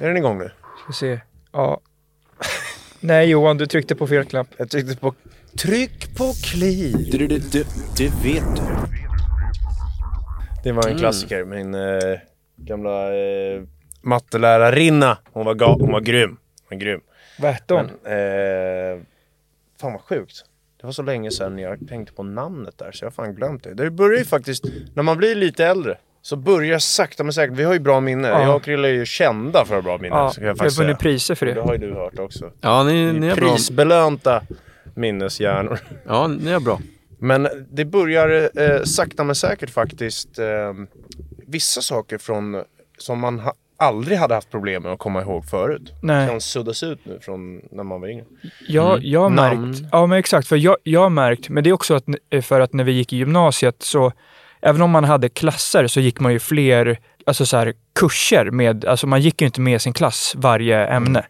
[0.00, 0.50] Är den igång nu?
[0.84, 1.20] Ska se.
[1.52, 1.80] Ja.
[3.00, 4.46] Nej Johan, du tryckte på fel knapp.
[4.56, 5.14] Jag tryckte på
[5.58, 6.96] tryck på kliv.
[7.12, 7.64] Du, du, du,
[7.96, 8.62] du, vet du.
[10.64, 11.44] Det var en klassiker.
[11.44, 12.18] Min eh,
[12.56, 13.62] gamla eh,
[14.00, 15.18] mattelärarinna.
[15.32, 16.28] Hon var, ga- hon var grym.
[16.68, 17.00] Hon var grym.
[17.38, 17.90] Vad hette hon?
[18.04, 18.12] Men,
[18.96, 19.02] eh,
[19.80, 20.44] fan vad sjukt.
[20.80, 23.64] Det var så länge sedan jag tänkte på namnet där så jag har fan glömt
[23.64, 23.74] det.
[23.74, 24.64] Det börjar ju faktiskt,
[24.94, 28.28] när man blir lite äldre så börjar sakta men säkert, vi har ju bra minne.
[28.28, 28.42] Ja.
[28.42, 30.16] Jag och Krille är ju kända för att ha bra minne.
[30.16, 31.60] Ja, så kan vi jag har faktiskt vunnit priser för Det det.
[31.60, 32.50] har ju du hört också.
[32.60, 33.48] Ja, ni, ni är bra.
[33.50, 34.42] Prisbelönta
[34.94, 35.78] minneshjärnor.
[36.06, 36.80] Ja, ni är bra.
[37.18, 40.46] Men det börjar eh, sakta men säkert faktiskt eh,
[41.46, 42.62] vissa saker från
[42.98, 45.92] som man ha, aldrig hade haft problem med att komma ihåg förut.
[46.02, 46.28] Nej.
[46.28, 48.24] Kan suddas ut nu från när man var yngre.
[48.68, 51.74] Jag, jag har märkt, ja men exakt, för jag, jag har märkt, men det är
[51.74, 52.04] också att,
[52.42, 54.12] för att när vi gick i gymnasiet så,
[54.62, 58.84] även om man hade klasser så gick man ju fler, alltså så här kurser med,
[58.84, 61.24] alltså man gick ju inte med sin klass varje ämne.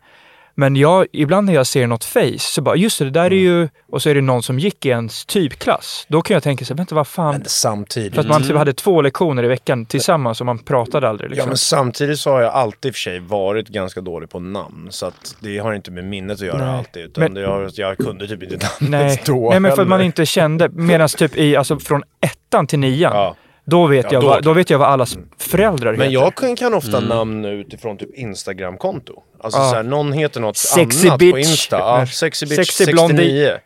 [0.55, 3.37] Men jag, ibland när jag ser något face så bara, just det, det där är
[3.37, 6.07] ju, och så är det någon som gick i ens typklass.
[6.09, 7.33] Då kan jag tänka så vänta vad fan.
[7.35, 8.15] Men samtidigt.
[8.15, 11.35] För att man typ hade två lektioner i veckan tillsammans och man pratade aldrig Ja
[11.35, 11.49] liksom.
[11.49, 14.89] men samtidigt så har jag alltid i och för sig varit ganska dålig på namn.
[14.91, 16.79] Så att det har inte med minnet att göra Nej.
[16.79, 17.03] alltid.
[17.05, 19.89] Utan Men- det har, jag kunde typ inte namnet Nej, då nej men för att
[19.89, 23.37] man inte kände, medan typ i, alltså från ettan till nian, Ja.
[23.65, 26.13] Då, vet Ja, jag då- vad, då vet jag vad allas föräldrar Men heter.
[26.13, 29.23] jag kan, kan ofta namn utifrån typ Instagram-konto.
[29.41, 29.69] Alltså Ja.
[29.71, 31.37] så här, någon heter något Sexy annat på bitch.
[31.51, 31.79] Insta.
[31.79, 32.93] Ja, sexy bitch Sexy 69.
[33.07, 33.61] blondie.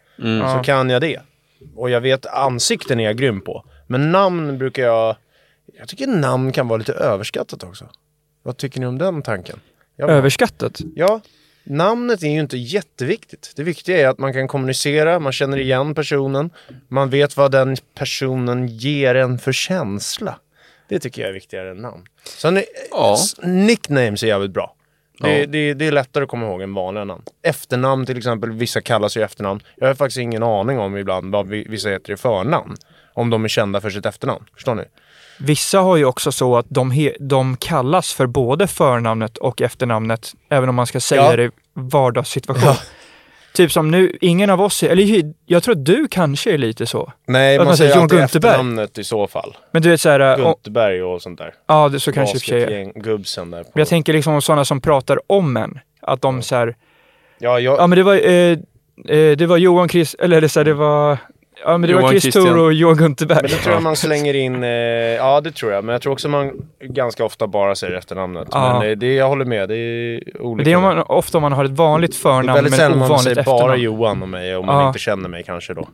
[0.57, 1.21] Så kan jag det.
[1.77, 3.65] Och jag vet ansikten är jag grym på.
[3.87, 5.17] Men namn brukar jag...
[5.79, 7.85] Jag tycker namn kan vara lite överskattat också.
[8.43, 9.61] Vad tycker ni om den tanken?
[9.97, 10.81] Jag, Överskattat?
[10.95, 11.21] Ja,
[11.65, 13.53] namnet är ju inte jätteviktigt.
[13.57, 16.51] Det viktiga är att man kan kommunicera, man känner igen personen,
[16.89, 20.39] man vet vad den personen ger en för känsla.
[20.89, 22.05] Det tycker jag är viktigare än namn.
[22.25, 23.17] Sen är, Ja.
[23.43, 24.75] nicknames är jävligt bra.
[25.21, 25.47] Det, Ja.
[25.47, 27.23] det, det är lättare att komma ihåg än vanliga namn.
[27.43, 29.61] Efternamn till exempel, vissa kallas ju efternamn.
[29.77, 32.77] Jag har faktiskt ingen aning om ibland vad vi- vissa heter i förnamn.
[33.13, 34.45] Om de är kända för sitt efternamn.
[34.55, 34.83] Förstår ni?
[35.39, 40.69] Vissa har ju också så att de, de kallas för både förnamnet och efternamnet, även
[40.69, 41.37] om man ska säga Ja.
[41.37, 42.75] det i vardagssituation.
[43.55, 46.87] Typ som nu, ingen av oss, är- eller jag tror att du kanske är lite
[46.87, 47.13] så.
[47.29, 48.51] Nej, Att man säger John alltid Gunterberg.
[48.51, 49.57] efternamnet i så fall.
[49.73, 51.55] Men du vet såhär, och, Gunterberg och sånt där.
[51.67, 53.01] ja det så kanske sig är.
[53.01, 53.63] Gubbsen där.
[53.65, 53.71] På.
[53.75, 56.77] Jag tänker liksom om sådana som pratar om en, att de så här,
[57.39, 58.59] Ja, jag, ja men det var, eh,
[59.09, 61.19] eh, det var Johan Chris, eller det, så här, det var,
[61.65, 62.35] ja men det var Johan Chris.
[62.35, 63.39] Tor och Johan Gunterberg.
[63.43, 65.85] men det tror jag man slänger in, eh, ja det tror jag.
[65.85, 68.49] Men jag tror också man ganska ofta bara säger efternamnet.
[68.53, 68.79] Ja.
[68.79, 70.57] Men eh, det, jag håller med, det är olika.
[70.57, 72.71] Men det är om man, ofta om man har ett vanligt Det är förnamn väldigt
[72.71, 73.61] men sällan man ovanligt säger efternamn.
[73.63, 74.87] bara Johan och mig om man Ja.
[74.87, 75.89] inte känner mig kanske då.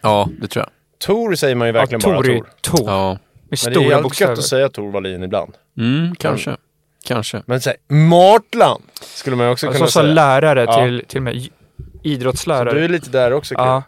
[0.00, 0.70] Ja, det tror jag.
[1.06, 2.86] Tor säger man ju verkligen ja, bara Tor Tor.
[2.90, 3.18] Ja.
[3.48, 5.54] Med Men det är jävligt gött att säga Tor Wallin ibland.
[5.78, 6.56] Mm, kanske.
[7.06, 7.42] Kanske.
[7.46, 10.14] Men säg Martland skulle man också Alltså kunna som säga.
[10.14, 10.74] lärare Ja.
[10.84, 11.48] till, till med
[12.02, 12.74] idrottslärare.
[12.78, 13.82] Du är lite där också ja.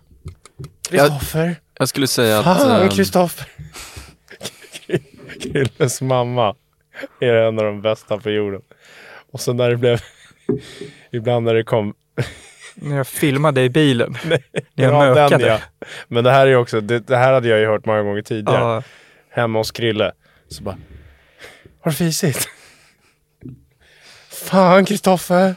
[0.89, 1.57] Kristoffer.
[1.79, 2.45] Jag skulle säga att...
[2.45, 3.47] Fan ehm, Kristoffer.
[5.43, 6.55] Krilles mamma
[7.21, 8.61] är en av de bästa på jorden.
[9.33, 10.01] Och så när det blev,
[11.13, 11.95] ibland när det kom
[12.75, 14.17] När jag filmade i bilen.
[14.25, 14.41] när
[14.75, 15.47] jag Ja, den, mökade.
[15.47, 15.59] ja.
[16.09, 18.59] Men det här är också, det, det här hade jag ju hört många gånger tidigare.
[18.61, 18.83] Ja.
[19.31, 20.13] Hemma hos Krille.
[20.49, 20.79] Så bara,
[21.81, 22.49] har du fisit?
[24.31, 25.55] Fan Kristoffer!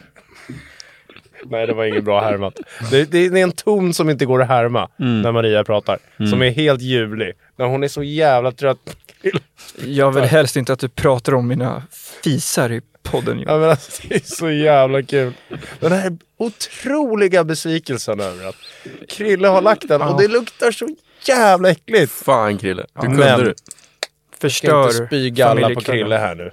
[1.45, 2.59] Nej det var inget bra härmat.
[2.91, 5.99] Det, det, det är en ton som inte går att härma när Maria pratar.
[6.29, 7.33] Som är helt ljuvlig.
[7.55, 8.95] När hon är så jävla trött.
[9.85, 11.83] Jag vill helst inte att du pratar om mina
[12.23, 13.43] fisar i podden.
[13.47, 15.33] Ja, men alltså, det är så jävla kul.
[15.79, 18.55] Den här otroliga besvikelsen över att
[19.09, 20.87] Krille har lagt den och det luktar så
[21.27, 22.11] jävla äckligt.
[22.11, 23.45] Fan Krille, hur kunde Men- du?
[23.45, 25.81] Jag ska Förstör inte spy galla på.
[25.81, 26.51] Krille här nu.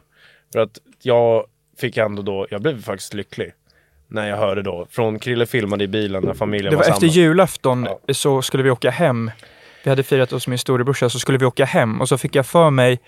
[0.52, 1.46] För att jag
[1.78, 3.52] fick ändå då, jag blev faktiskt lycklig.
[4.08, 7.00] När jag hörde då, från Krille filmade i bilen när familjen Det var var efter
[7.00, 7.14] samlad.
[7.16, 8.14] julafton Ja.
[8.14, 9.30] så skulle vi åka hem.
[9.84, 12.46] Vi hade firat hos min storebrorsa så skulle vi åka hem och så fick jag
[12.46, 13.00] för mig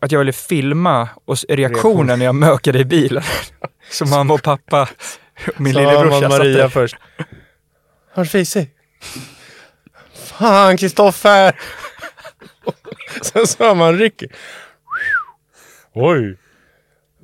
[0.00, 3.22] att jag ville filma och reaktionen när jag mökade i bilen.
[3.90, 4.88] Så mamma och pappa
[5.54, 6.96] och min lillebrorsa satt Maria först.
[8.14, 8.68] Har du fisit?
[10.14, 11.56] Fan Kristoffer!
[13.22, 14.26] Sen sa man Ricky.
[15.94, 16.36] Oj,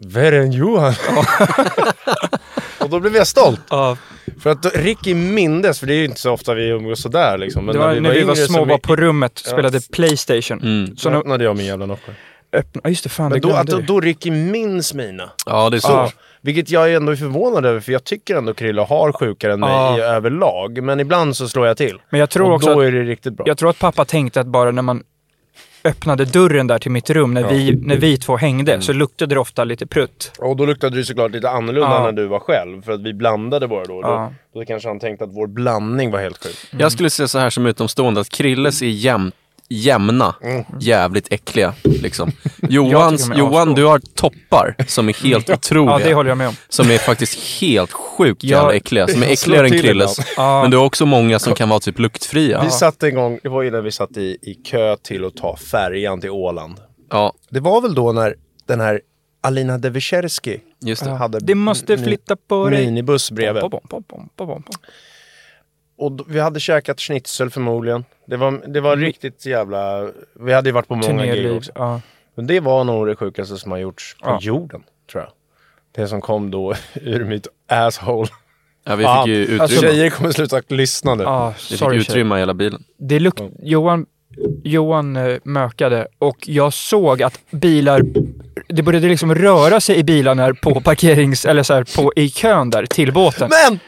[0.07, 0.95] värre än Johan.
[2.93, 3.61] och då blev jag stolt.
[3.71, 3.97] Ja,
[4.41, 7.39] För att då, Ricky mindes, för det är ju inte så ofta vi umgås sådär
[7.39, 7.65] liksom.
[7.65, 9.51] Men det var när vi var yngre små så var på rummet Ja.
[9.51, 10.61] spelade Playstation.
[10.63, 10.97] Mm.
[10.97, 12.13] Så öppnade jag min jävla Nocco.
[12.53, 13.83] öppna, ja, just det, fan Men det då, att, då, vi.
[13.83, 15.31] då Ricky minns mina.
[15.47, 15.89] Ja, det är så.
[15.89, 16.11] Så.
[16.43, 19.71] Vilket jag ändå är förvånad över, för jag tycker ändå Krille har sjukare än mig
[19.71, 19.99] Ja.
[19.99, 20.83] i överlag.
[20.83, 21.99] Men ibland så slår jag till.
[22.11, 23.47] Men jag tror och också då att, är det riktigt bra.
[23.49, 25.03] jag tror att pappa tänkte att bara när man
[25.85, 27.47] öppnade dörren där till mitt rum, när, Ja.
[27.49, 27.59] Mm.
[27.59, 30.33] vi, när vi två hängde, så luktade det ofta lite prutt.
[30.39, 32.03] Och då luktade det såklart lite annorlunda Ja.
[32.05, 32.83] när du var själv.
[32.83, 34.01] För att vi blandade bara då.
[34.03, 34.33] Ja.
[34.53, 36.57] Då, då kanske han tänkte att vår blandning var helt sjuk.
[36.71, 39.33] Jag skulle säga så här som utomstående att Krilles är jäm,
[39.69, 40.35] jämna,
[40.81, 41.75] jävligt äckliga.
[41.85, 42.33] Liksom.
[42.69, 45.93] Johans, Johan, du har toppar som är helt otroliga.
[45.99, 46.55] Ja, det håller jag med om.
[46.69, 49.07] Som är faktiskt helt sjukt jävla äckliga.
[49.09, 50.17] Som är äckligare än Krilles.
[50.37, 52.63] Men du har också många som kan vara typ luktfria.
[52.65, 55.57] Vi satt en gång, det var innan vi satt i, i kö till att ta
[55.57, 56.81] färjan till Åland.
[57.11, 58.35] Ja, Det var väl då när
[58.67, 59.01] den här
[59.41, 61.11] Alina Devecherski just det.
[61.11, 62.85] hade Det måste flytta på dig.
[62.85, 63.61] minibuss bredvid.
[63.63, 64.63] Pom, pom, pom, pom, pom, pom.
[65.99, 68.05] Och vi hade käkat schnitzel förmodligen.
[68.27, 70.09] Det var, det var riktigt jävla...
[70.41, 71.73] Vi hade ju varit på många gig också.
[71.75, 72.01] Ja.
[72.35, 74.39] Men det var nog det sjukaste som har gjorts på Ja.
[74.43, 75.33] jorden, tror jag.
[75.97, 78.29] Det som kom då ur mitt asshole.
[78.85, 79.63] Ja, vi fick ju utrymme.
[79.63, 81.23] Alltså, tjejer kommer sluta lyssna nu.
[81.23, 82.85] Ja, vi fick utrymma hela bilen.
[82.99, 84.07] Det luk- Johan,
[84.65, 88.03] Johan eh, mökade och jag såg att bilar,
[88.69, 92.71] det började liksom röra sig i bilarna på parkerings, eller så här, på, i kön
[92.71, 93.51] där till båten.
[93.71, 93.79] Men!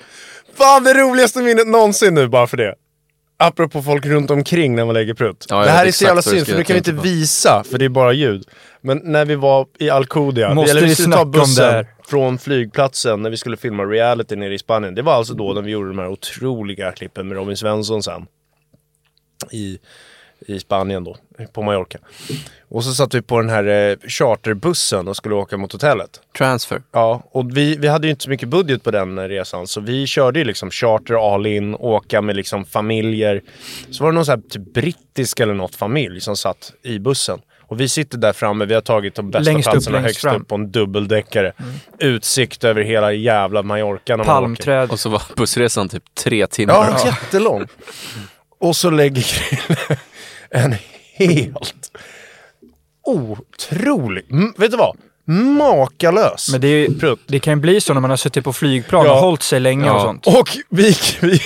[0.55, 2.75] Fan det roligaste minnet någonsin nu bara för det.
[3.39, 5.47] Apropå folk runt omkring när man lägger prutt.
[5.49, 7.03] Ja, det här är så jävla synd för nu kan vi inte på.
[7.03, 8.49] visa för det är bara ljud.
[8.81, 13.31] Men när vi var i Alcudia, Måste eller vi skulle ta bussen från flygplatsen när
[13.31, 14.95] vi skulle filma reality nere i Spanien.
[14.95, 18.27] Det var alltså då när vi gjorde de här otroliga klippen med Robin Svensson sen.
[19.51, 19.79] I,
[20.47, 21.17] i Spanien då,
[21.53, 21.99] på Mallorca.
[22.69, 26.21] Och så satt vi på den här eh, charterbussen och skulle åka mot hotellet.
[26.39, 26.83] Transfer.
[26.93, 30.07] Ja, och vi, vi hade ju inte så mycket budget på den resan så vi
[30.07, 33.43] körde ju liksom charter all in, åka med liksom familjer.
[33.91, 37.41] Så var det någon sån här typ brittisk eller något familj som satt i bussen.
[37.71, 40.21] Och vi sitter där framme, vi har tagit de bästa Längst upp, platserna längst högst
[40.21, 40.31] fram.
[40.31, 40.43] Mm.
[40.43, 41.53] upp på en dubbeldäckare.
[41.99, 44.25] Utsikt över hela jävla Mallorca när.
[44.25, 44.91] Palmträd.
[44.91, 46.75] Och så var bussresan typ tre timmar.
[46.75, 47.67] Ja, jättelång.
[48.59, 49.25] Och så lägger
[50.55, 50.75] en
[51.15, 51.91] helt
[53.05, 54.25] otrolig,
[54.59, 54.97] vet du vad?
[55.57, 58.53] Makalös Men det, är, ju- det kan ju bli så när man har suttit på
[58.53, 59.13] flygplan Ja.
[59.13, 59.95] och hållit sig länge Ja.
[59.95, 60.27] och sånt.
[60.27, 61.41] Och vi, vi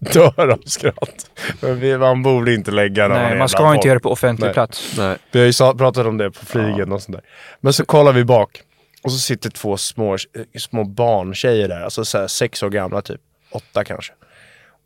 [0.00, 1.30] dör av skratt.
[1.60, 3.86] Men vi, man borde inte lägga när Nej, man ska bland inte folk.
[3.86, 4.54] göra det på offentlig Nej.
[4.54, 4.94] plats.
[4.98, 5.16] Nej.
[5.32, 7.24] Vi har ju pratat om det på flygen och sånt där.
[7.60, 8.60] Men så kollar vi bak.
[9.02, 10.16] Och så sitter två små,
[10.58, 11.80] små barntjejer där.
[11.80, 13.20] Alltså så här, sex år gamla typ.
[13.50, 14.12] Åtta kanske.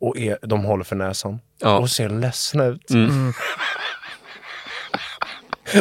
[0.01, 1.39] Och är, de håller för näsan.
[1.61, 1.77] Ja.
[1.77, 2.89] Och ser ledsna ut.
[2.89, 3.33] Mm.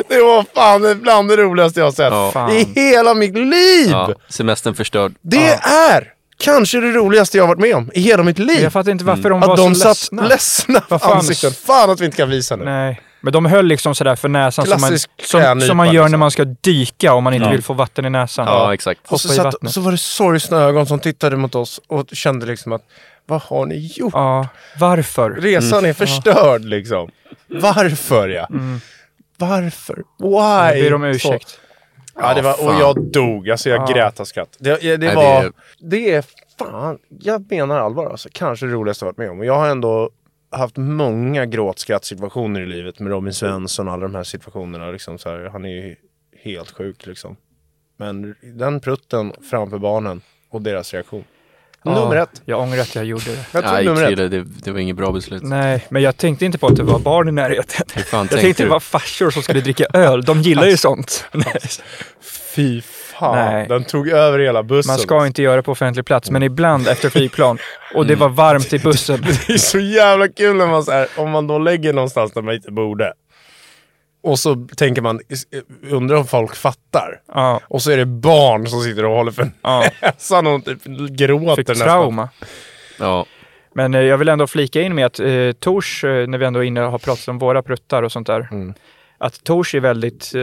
[0.08, 2.12] Det var fan det bland det roligaste jag har sett.
[2.34, 2.52] Ja.
[2.52, 3.90] I hela mitt liv!
[3.90, 5.14] Ja, semestern förstörd.
[5.22, 8.62] Det är kanske det roligaste jag har varit med om i hela mitt liv.
[8.62, 10.22] Jag fattar inte varför de var Att de så satt ledsna.
[10.28, 11.16] ledsna Vad på fan?
[11.18, 11.50] ansikten.
[11.52, 12.64] Fan att vi inte kan visa nu.
[12.64, 13.00] Nej.
[13.20, 16.10] Men de höll liksom sådär för näsan som man, Klassisk som, som man gör liksom.
[16.10, 17.50] när man ska dyka om man inte Ja.
[17.52, 18.46] vill få vatten i näsan.
[18.46, 19.00] Ja, exakt.
[19.12, 22.72] Och så, satt, så var det sorgsna ögon som tittade mot oss och kände liksom
[22.72, 22.82] att
[23.28, 24.12] vad har ni gjort?
[24.14, 24.48] Ja,
[24.78, 25.30] varför?
[25.30, 27.10] Resan är förstörd liksom.
[27.46, 28.48] Varför ja?
[29.36, 29.94] Varför?
[30.18, 30.82] Why?
[30.82, 31.60] Ber om Så- ursäkt.
[32.14, 33.50] Ja, det var, och jag dog.
[33.50, 33.94] Alltså jag Ja.
[33.94, 34.56] grät av skratt.
[34.58, 35.42] Det, det, det Nej, var...
[35.42, 36.24] det- Det är
[36.58, 38.28] fan, jag menar allvar alltså.
[38.32, 39.38] Kanske det roligaste jag varit med om.
[39.38, 40.10] Och jag har ändå
[40.50, 44.90] haft många gråtskrattsituationer i livet med Robin Svensson och alla de här situationerna.
[44.90, 45.96] Liksom, så här, han är ju
[46.44, 47.36] helt sjuk liksom.
[47.96, 50.20] Men den prutten framför barnen
[50.50, 51.24] och deras reaktion.
[51.84, 52.42] Nummer Ja, ett.
[52.44, 53.44] Jag ångrar att jag gjorde det.
[53.52, 54.30] Jag tror Nej, nummer ett.
[54.30, 55.42] Det, det var inget bra beslut.
[55.42, 57.86] Nej, men jag tänkte inte på att det var barn i närheten.
[57.94, 60.24] Hur fan Jag tänkte tänkte det var farsor som skulle dricka öl.
[60.24, 61.24] De gillar ju sånt.
[61.32, 61.60] Nej.
[62.54, 63.36] Fy fan.
[63.52, 63.68] Nej.
[63.68, 64.92] Den tog över hela bussen.
[64.92, 67.58] Man ska inte göra det på offentlig plats, men ibland efter flygplan
[67.94, 69.20] och det var varmt i bussen.
[69.46, 72.42] Det är så jävla kul när man så här, om man då lägger någonstans där
[72.42, 73.12] man inte borde.
[74.22, 75.20] Och så tänker man,
[75.90, 77.20] undrar om folk fattar.
[77.34, 79.84] Ja, Och så är det barn som sitter och håller för ja.
[80.02, 81.86] näsan och typ gråter Fick nästan.
[81.88, 82.28] trauma.
[82.98, 83.26] Ja,
[83.74, 86.60] Men eh, jag vill ändå flika in med att eh, Tors, eh, när vi ändå
[86.60, 88.74] är inne och har pratat om våra pruttar och sånt där, Mm.
[89.18, 90.42] att Tors är väldigt eh,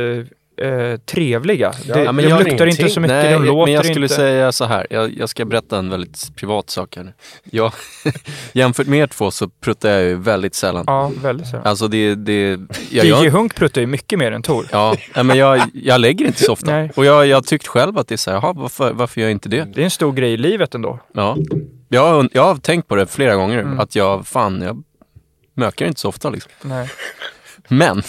[0.57, 1.73] eh, trevliga.
[1.93, 4.15] det, Ja, de luktar inte så mycket, Nej, de låter men jag skulle inte.
[4.15, 4.87] säga så här.
[4.89, 7.13] Jag, jag ska berätta en väldigt privat sak här nu.
[7.43, 7.71] Jag,
[8.53, 10.83] jämfört med er två så pruttar jag ju väldigt sällan.
[10.87, 11.57] Ja, väldigt så.
[11.57, 12.15] Alltså det...
[12.15, 12.59] det
[12.89, 14.67] jag, jag, Hunk pruttar ju mycket mer än Tor.
[14.71, 16.71] ja, men jag, jag lägger inte så ofta.
[16.71, 16.91] Nej.
[16.95, 19.27] Och jag jag har tyckt själv att det är så här, jaha, varför, varför gör
[19.27, 19.67] jag inte det?
[19.75, 20.99] Det är en stor grej i livet ändå.
[21.13, 21.37] Ja.
[21.89, 23.79] Jag, jag har tänkt på det flera gånger, Mm.
[23.79, 24.83] att jag, fan, jag
[25.53, 26.51] mökar inte så ofta liksom.
[26.61, 26.89] Nej.
[27.67, 28.03] Men,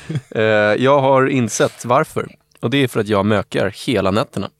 [0.30, 0.42] eh,
[0.84, 2.28] jag har insett varför.
[2.60, 4.50] Och det är för att jag mökar hela nätterna.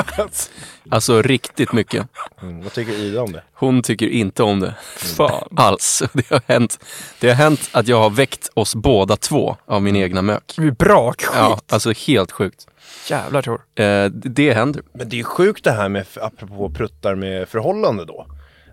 [0.90, 2.08] alltså riktigt mycket.
[2.42, 3.42] Mm, vad tycker Ida om det?
[3.54, 5.48] Hon tycker inte om det Fan.
[5.56, 6.02] alls.
[6.12, 6.78] Det har hänt,
[7.20, 10.54] det har hänt att jag har väckt oss båda två av min egna mök.
[10.56, 11.30] Det är brakskit.
[11.34, 12.66] Ja, alltså helt sjukt.
[13.10, 13.60] Jävlar Tor.
[13.74, 14.82] Eh, det- det händer.
[14.94, 18.26] Men det är ju sjukt det här med, apropå pruttar med förhållande då.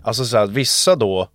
[0.04, 1.28] Alltså så här, att vissa då,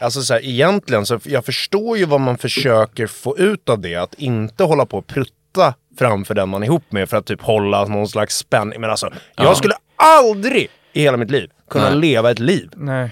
[0.00, 3.94] alltså så här, egentligen så, jag förstår ju vad man försöker få ut av det,
[3.96, 7.42] att inte hålla på och prutta framför den man är ihop med för att typ
[7.42, 8.80] hålla någon slags spänning.
[8.80, 11.98] Men alltså, jag skulle aldrig i hela mitt liv kunna Nej.
[11.98, 13.10] leva ett liv Nej.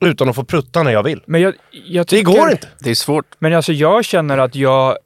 [0.00, 1.22] utan att få prutta när jag vill.
[1.26, 2.68] Men jag, jag Det tycker, går inte.
[2.78, 3.26] Det är svårt.
[3.38, 4.96] Men alltså jag känner att jag,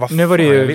[0.00, 0.66] vad nu var det ju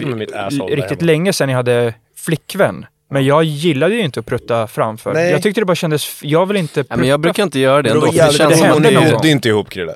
[0.76, 2.86] riktigt länge sedan jag hade flickvän.
[3.12, 5.14] Men jag gillade ju inte att prutta framför.
[5.14, 5.32] Nej.
[5.32, 6.94] Jag tyckte det bara kändes, jag vill inte prutta.
[6.94, 8.06] Ja, men jag brukar inte göra det ändå.
[8.06, 9.20] det jävligt- känns det som är att gång.
[9.22, 9.94] det är inte ihop Krille.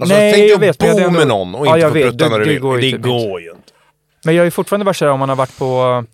[0.00, 1.80] Alltså, Nej, tänk dig jag att vet, bo hade med ändå- någon och Ja, inte
[1.80, 2.60] jag få vet, prutta det- när du det vill.
[2.60, 3.72] går Det typ går ju inte.
[4.24, 6.04] Men jag ju fortfarande såhär om man har varit på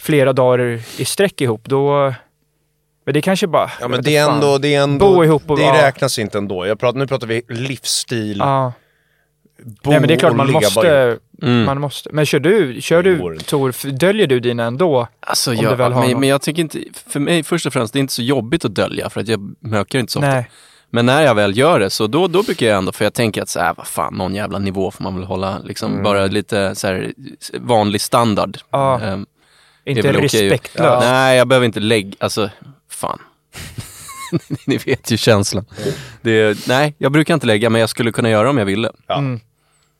[0.00, 2.14] flera dagar i sträck ihop, då...
[3.06, 3.70] Men det kanske bara...
[3.80, 6.66] Ja men det är ändå, det är ändå, Bo ihop och- det räknas inte ändå.
[6.66, 8.72] Jag pratar, nu pratar vi livsstil, Ja.
[9.64, 11.64] Bo Nej men det är klart man måste, Mm.
[11.64, 12.10] man måste.
[12.12, 13.38] Men kör du, kör du.
[13.38, 15.08] Tor, döljer du dina ändå?
[15.20, 16.20] Alltså, Om du jag, väl har men, någon.
[16.20, 18.74] men jag tycker inte, för mig först och främst, det är inte så jobbigt att
[18.74, 20.28] dölja för att jag mökar inte så ofta.
[20.30, 20.50] Nej.
[20.90, 23.42] Men när jag väl gör det så då, då brukar jag ändå, för jag tänker
[23.42, 26.02] att så här, vad fan, någon jävla nivå får man väl hålla, liksom Mm.
[26.04, 27.12] bara lite så här,
[27.60, 28.58] vanlig standard.
[28.70, 29.00] Ja.
[29.00, 29.26] Ehm,
[29.84, 31.00] Inte respektlöst.
[31.06, 32.50] Nej, jag behöver inte lägga, alltså,
[32.90, 33.18] fan.
[34.66, 35.64] Ni vet ju känslan.
[36.22, 38.90] Det, nej, jag brukar inte lägga, men jag skulle kunna göra om jag ville.
[39.06, 39.18] Ja.
[39.18, 39.40] Mm.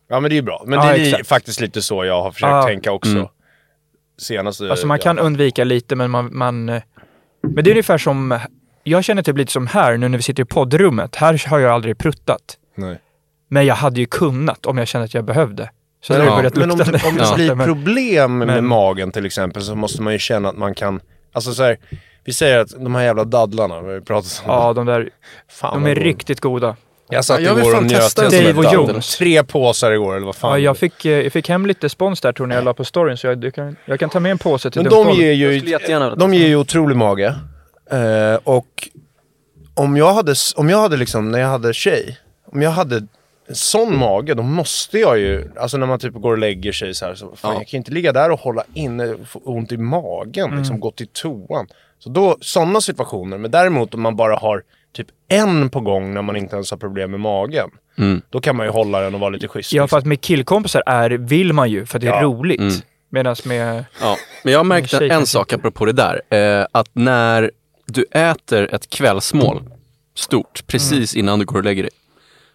[0.09, 0.63] Ja men det är ju bra.
[0.67, 1.29] Men Ja, det är exakt.
[1.29, 2.63] faktiskt lite så jag har försökt Ja.
[2.63, 3.13] tänka också.
[3.13, 3.27] Mm.
[4.19, 4.71] Senaste...
[4.71, 5.23] Alltså man kan ja.
[5.23, 6.69] undvika lite men man, man...
[6.69, 6.83] eh,
[7.43, 8.39] Men det är ungefär som,
[8.85, 11.17] jag känner typ lite som här nu när vi sitter i poddrummet.
[11.17, 12.59] Här har jag aldrig pruttat.
[12.75, 12.99] Nej.
[13.49, 15.71] Men jag hade ju kunnat om jag kände att jag behövde.
[16.01, 17.35] Så Men, ja, men om det, om det Ja.
[17.35, 20.75] blir Men- problem med men- magen till exempel så måste man ju känna att man
[20.75, 21.01] kan,
[21.33, 21.77] alltså så här,
[22.25, 25.11] vi säger att de här jävla dadlarna, vi pratat om Ja, de där,
[25.49, 26.05] Fan, de är gott.
[26.05, 26.77] riktigt goda.
[27.09, 28.65] Jag satt Ja, jag igår och njöt Dave och.
[28.75, 29.17] Jones.
[29.17, 30.51] Tre påsar igår eller vad fan.
[30.51, 32.85] Ja, jag fick, eh, jag fick hem lite spons där tror ni jag la på
[32.85, 35.33] storyn så jag, du kan, jag kan ta med en påse till Men de ger
[35.33, 37.35] Jag ju, de ger ju otrolig mage.
[37.91, 38.89] Eh, och
[39.75, 42.19] om jag hade, om jag hade liksom, när jag hade tjej,
[42.53, 43.07] om jag hade
[43.53, 47.05] sån mage, då måste jag ju, alltså när man typ går och lägger sig så
[47.07, 47.61] här, så fan, Ja.
[47.61, 50.59] jag kan inte ligga där och hålla inne, få ont i magen, Mm.
[50.59, 51.67] liksom gå till toan.
[51.99, 54.63] Så då, sådana situationer, men däremot om man bara har
[54.95, 58.23] typ en på gång när man inte ens har problem med magen, Mm.
[58.31, 59.73] då kan man ju hålla den och vara lite schysst.
[59.73, 59.89] Ja, liksom.
[59.89, 62.23] för att med killkompisar är, vill man ju för att det är Ja.
[62.23, 62.61] roligt.
[62.61, 62.75] Mm.
[63.11, 63.85] Medan med...
[64.01, 66.21] Ja, men jag har märkt En en, sak apropå det där.
[66.31, 67.51] Eh, att när
[67.87, 69.63] du äter ett kvällsmål
[70.15, 71.93] stort precis innan du går och lägger dig,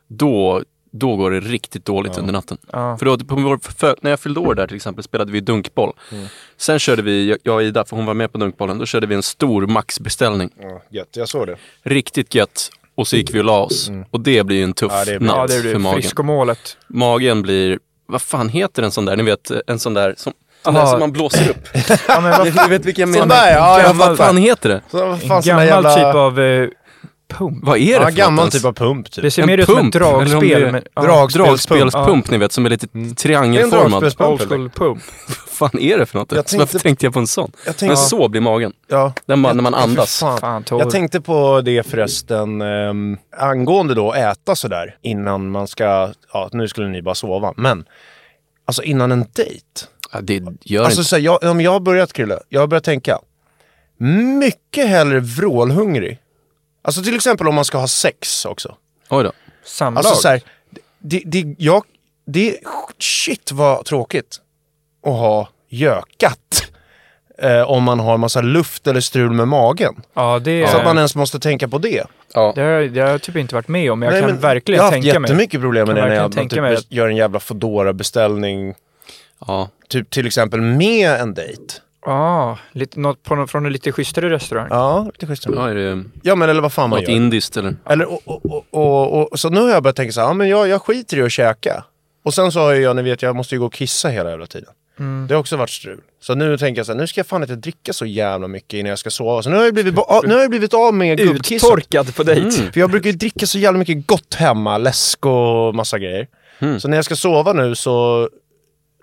[0.07, 2.57] då, då går det riktigt dåligt under natten.
[2.71, 2.97] Ja.
[2.97, 5.93] För då, på vår, för, när jag fyllde år där till exempel spelade vi dunkboll.
[6.57, 9.15] Sen körde vi, jag- och Ida, för hon var med på dunkbollen, då körde vi
[9.15, 10.49] en stor maxbeställning.
[10.61, 11.55] Ja, gött, jag såg det.
[11.83, 12.69] Riktigt gött.
[12.95, 13.91] Och så gick vi och la oss.
[14.11, 16.01] Och det blir ju en tuff Ja, det blir- Ja, natt det är för magen.
[16.01, 16.77] friskomålet.
[16.87, 20.73] Magen blir, vad fan heter en sån där, ni vet en sån där som, sån
[20.73, 21.67] där som man blåser upp.
[22.07, 23.45] Ja, men vad Ni vet vilken jag Sån menar?
[23.45, 23.93] där, ja, jag.
[23.93, 24.81] Vad fan heter det?
[24.91, 25.95] Så, vad En fan, sån där gammal jävla...
[25.95, 26.69] typ av eh,
[27.29, 27.59] pump.
[27.65, 28.53] Vad är det Ja, för gammal något ens?
[28.55, 29.21] typ av pump typ.
[29.23, 30.61] Det ser En mer ut som ett pump, eller om dragspel.
[30.61, 34.01] det är Men, ja, drag- Dragspelspump ni vet, som är lite Det är en triangelformad.
[34.01, 34.41] dragspelspump.
[34.41, 35.03] Old school pump.
[35.59, 36.31] Vad fan är det för något?
[36.31, 37.51] Jag Så Varför tänkte- tänkte jag på en sån?
[37.65, 38.73] Jag tänkte, Men så blir magen.
[38.87, 39.13] ja.
[39.25, 40.19] Den bara, när man Ja, för andas.
[40.19, 40.39] fan.
[40.39, 40.63] Fan.
[40.69, 46.49] Jag tänkte på det förresten, um, angående då att äta sådär innan man ska, ja
[46.53, 47.85] nu skulle ni bara sova, men
[48.65, 49.63] alltså innan en dejt.
[50.13, 51.09] Ja, det gör Alltså inte...
[51.09, 53.19] så här, jag, om jag har börjat Krille, jag har börjat tänka,
[54.39, 56.19] mycket hellre vrålhungrig.
[56.81, 58.75] Alltså till exempel om man ska ha sex också.
[59.09, 59.31] Oj då.
[59.63, 59.99] Samlag.
[60.05, 60.41] Alltså så här,
[60.99, 61.83] det, det, jag,
[62.27, 62.57] det,
[62.99, 64.37] shit vad tråkigt
[65.05, 66.37] att ha gökat.
[67.41, 69.95] Eh, om man har massa luft eller strul med magen.
[70.13, 72.03] ja, det, Så att man ens måste tänka på det.
[72.33, 72.51] Ja.
[72.55, 73.99] det, har, det har jag typ inte varit med om.
[73.99, 75.29] men Jag Nej, kan men verkligen jag har haft tänka mig.
[75.29, 77.39] jättemycket problem med Kan det när jag verkligen typ tänka mig att- gör en jävla
[77.39, 78.73] foodora beställning
[79.47, 79.69] ja.
[79.89, 81.63] Typ till exempel med en dejt.
[82.05, 84.67] Ja, lite, något på, från en lite schysstare restaurang.
[84.69, 85.45] Ja, lite schysst.
[85.55, 87.15] ja är det Ja men eller vad fan man något gör.
[87.15, 87.75] indiskt eller?
[87.89, 90.33] Eller, och, och, och, och, och, så nu har jag börjat tänka så här, ja
[90.33, 91.83] men jag, jag skiter i att käka.
[92.23, 94.45] Och sen så har jag, ni vet, jag måste ju gå och kissa hela jävla
[94.45, 94.69] tiden.
[94.99, 95.27] Mm.
[95.27, 96.01] Det har också varit strul.
[96.21, 98.73] Så nu tänker jag så här, nu ska jag fan inte dricka så jävla mycket
[98.73, 99.43] innan jag ska sova.
[99.43, 101.67] Så nu har jag blivit, ba- nu har jag blivit av med gubbkisset.
[101.67, 102.59] Uttorkad på dejt.
[102.59, 102.71] Mm.
[102.71, 106.27] För jag brukar ju dricka så jävla mycket gott hemma, läsk och massa grejer.
[106.59, 106.79] Mm.
[106.79, 108.29] Så när jag ska sova nu så...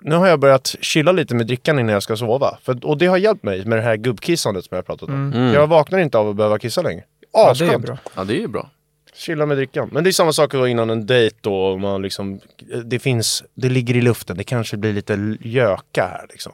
[0.01, 2.57] Nu har jag börjat chilla lite med drickan innan jag ska sova.
[2.63, 5.33] För, och det har hjälpt mig med det här gubbkissandet som jag har pratat om.
[5.33, 5.53] Mm.
[5.53, 7.03] Jag vaknar inte av att behöva kissa längre.
[7.33, 7.85] Ja, det är Asskönt.
[7.85, 7.97] bra.
[8.15, 8.69] Ja, det är bra.
[9.13, 9.89] Chilla med drickan.
[9.93, 11.55] Men det är samma sak då innan en dejt då.
[11.55, 12.39] och Man liksom,
[12.85, 14.37] det finns, det ligger i luften.
[14.37, 16.51] Det kanske blir lite göka här liksom.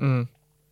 [0.00, 0.26] Mm.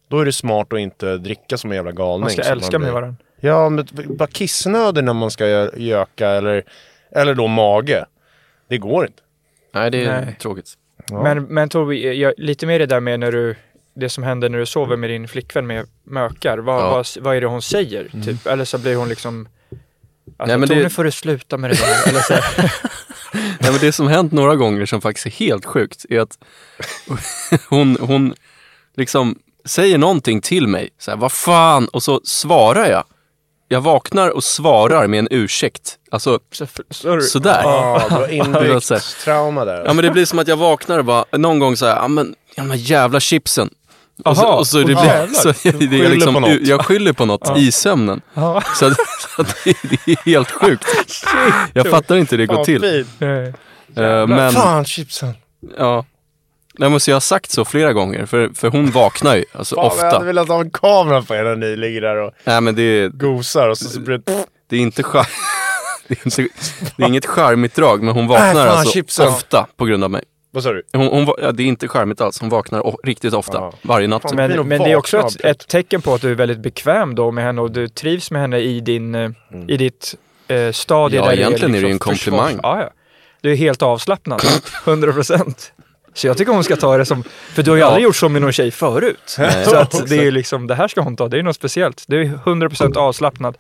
[0.09, 2.21] Då är det smart att inte dricka som en jävla galning.
[2.21, 3.16] Man ska älska med varandra.
[3.40, 6.64] Ja, men bara kissnödig när man ska gö- göka eller,
[7.11, 8.05] eller då mage.
[8.69, 9.23] Det går inte.
[9.75, 10.37] Nej, det är Nej.
[10.40, 10.75] tråkigt.
[11.10, 11.22] Ja.
[11.22, 13.56] Men, men Tobbe, jag, lite mer det där med när du,
[13.96, 16.58] det som händer när du sover med din flickvän med mökar.
[16.58, 16.90] Vad, Ja.
[16.90, 18.08] vad, vad är det hon säger?
[18.25, 18.46] Typ?
[18.46, 19.48] Eller så blir hon liksom
[20.38, 22.08] Alltså, Nej, men det- får du sluta med det där.
[22.08, 22.34] Eller så.
[23.60, 26.38] Nej, men det som hänt några gånger som faktiskt är helt sjukt är att
[27.68, 28.34] hon, hon
[28.96, 30.88] liksom säger någonting till mig.
[30.98, 31.88] Så här, vad fan?
[31.88, 33.04] Och så svarar jag.
[33.68, 35.99] Jag vaknar och svarar med en ursäkt.
[36.11, 37.61] Alltså Så, så, sådär.
[37.62, 39.82] Ja, var inbyggt trauma där.
[39.87, 42.08] Ja men det blir som att jag vaknar och bara någon gång så här, ja
[42.08, 43.70] men de här jävla chipsen.
[44.25, 47.58] Och så, och så det blir, så det, det är liksom, jag skyller på något
[47.58, 48.20] i sömnen.
[48.35, 48.62] Ja.
[48.75, 48.90] Så,
[49.37, 50.87] så det, det är helt sjukt.
[51.73, 52.85] Jag fattar inte hur det går till.
[52.85, 55.35] Eh, men, Fan chipsen.
[55.78, 56.04] ja.
[56.78, 59.75] Nej, men så jag har sagt så flera gånger, för, för hon vaknar ju alltså,
[59.75, 60.25] Fan, jag hade ofta.
[60.25, 63.09] velat ha en kamera på er när ni ligger där och Nej men det, är-
[63.09, 64.45] gosar och så, så blir det...
[64.68, 65.26] det är inte char-
[66.09, 66.54] det, är inte,
[66.97, 69.28] det är inget charmigt drag, men hon vaknar Nej, fan, alltså chipsen.
[69.28, 70.23] ofta på grund av mig.
[70.50, 70.83] Vad sa du?
[70.92, 73.73] Hon, hon, ja, det är inte charmigt alls, hon vaknar o- riktigt ofta, Ja.
[73.83, 74.25] varje natt.
[74.25, 77.14] Nog Men, men det är också ett, ett tecken på att du är väldigt bekväm
[77.14, 79.30] då med henne och du trivs med henne i, din, eh,
[79.68, 80.14] i ditt
[80.49, 81.16] eh, stadie.
[81.21, 82.61] Ja, där egentligen är det ju en försvars- komplimang.
[82.62, 82.90] Ja, ja.
[83.40, 84.42] Du är helt avslappnad,
[84.87, 85.73] 100 procent.
[86.16, 87.23] Så jag tycker hon ska ta det som,
[87.54, 87.87] för du har ju Ja.
[87.87, 89.37] aldrig gjort så med någon tjej förut.
[89.38, 89.64] Nej.
[89.64, 92.04] Så att det är liksom, det här ska hon ta, det är något speciellt.
[92.08, 93.58] Du är 100 procent avslappnad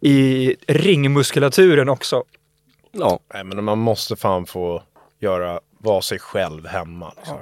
[0.00, 2.24] i ringmuskulaturen också.
[2.92, 3.20] Ja.
[3.34, 4.82] Nej men man måste fan få
[5.20, 7.12] göra, vara sig själv hemma.
[7.16, 7.36] Liksom.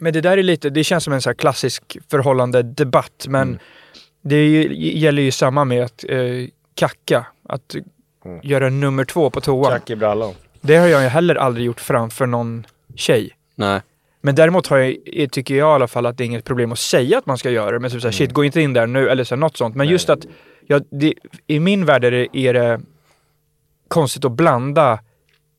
[0.00, 3.48] Men det där är lite, det känns som en så här klassisk förhållande debatt, men
[3.48, 3.58] Mm.
[4.22, 6.18] det ju, gäller ju samma med att eh,
[6.74, 7.74] kacka, att
[8.24, 8.40] Mm.
[8.42, 9.72] göra nummer två på toan.
[9.72, 10.34] Tjack i brallan.
[10.60, 13.30] Det har jag ju heller aldrig gjort framför någon tjej.
[13.54, 13.80] Nej.
[14.24, 16.72] Men däremot har jag, eh, tycker jag i alla fall att det är inget problem
[16.72, 17.78] att säga att man ska göra det.
[17.80, 19.74] Men typ såhär, shit gå inte in där nu eller så här, något sånt.
[19.76, 20.26] Men just att,
[20.66, 21.14] ja, det,
[21.46, 22.80] i min värld är det, är det
[23.88, 24.98] konstigt att blanda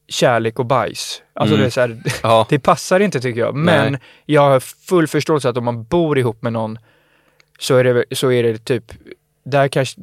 [0.08, 1.22] kärlek och bajs.
[1.34, 1.62] Alltså Mm.
[1.64, 2.46] det är så här, Ja.
[2.50, 3.56] det passar inte tycker jag.
[3.56, 4.02] Men Nej.
[4.26, 6.78] jag har full förståelse att om man bor ihop med någon
[7.60, 8.92] så är det, så är det typ,
[9.44, 10.02] där kanske,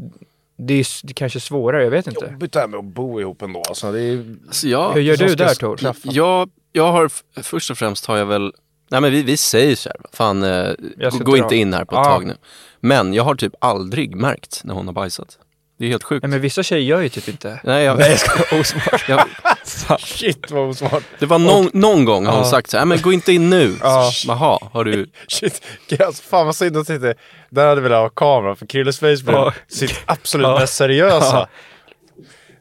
[0.57, 2.29] det är, det kanske är svårare, jag vet inte.
[2.33, 3.62] Jobbigt det här med att bo ihop ändå.
[3.68, 4.25] Alltså, det är...
[4.46, 5.79] Alltså, jag, Hur gör du där Tor?
[6.03, 7.11] jag, jag har,
[7.42, 8.52] först och främst har jag väl,
[8.90, 10.72] nej men vi, vi säger så här, fan, eh,
[11.20, 12.04] gå, inte in här på ett Ja.
[12.04, 12.37] tag nu.
[12.80, 15.38] Men jag har typ aldrig märkt när hon har bajsat.
[15.78, 16.22] Det är helt sjukt.
[16.22, 17.61] Nej men vissa tjejer gör ju typ inte.
[17.64, 19.04] Nej, jag, jag ska osmart.
[19.08, 19.24] jag,
[20.00, 21.02] Shit vad osmart.
[21.18, 22.50] det var någon, någon gång har hon Ja.
[22.50, 23.74] sagt så här, men gå inte in nu.
[23.80, 24.11] Ja.
[24.26, 25.62] Jaha, har du, Shit.
[26.00, 27.14] Alltså, fan vad synd att inte...
[27.50, 29.52] Där hade vi velat ha kamera för Krilles face blev Ja.
[29.68, 31.48] sitt absolut mest seriösa.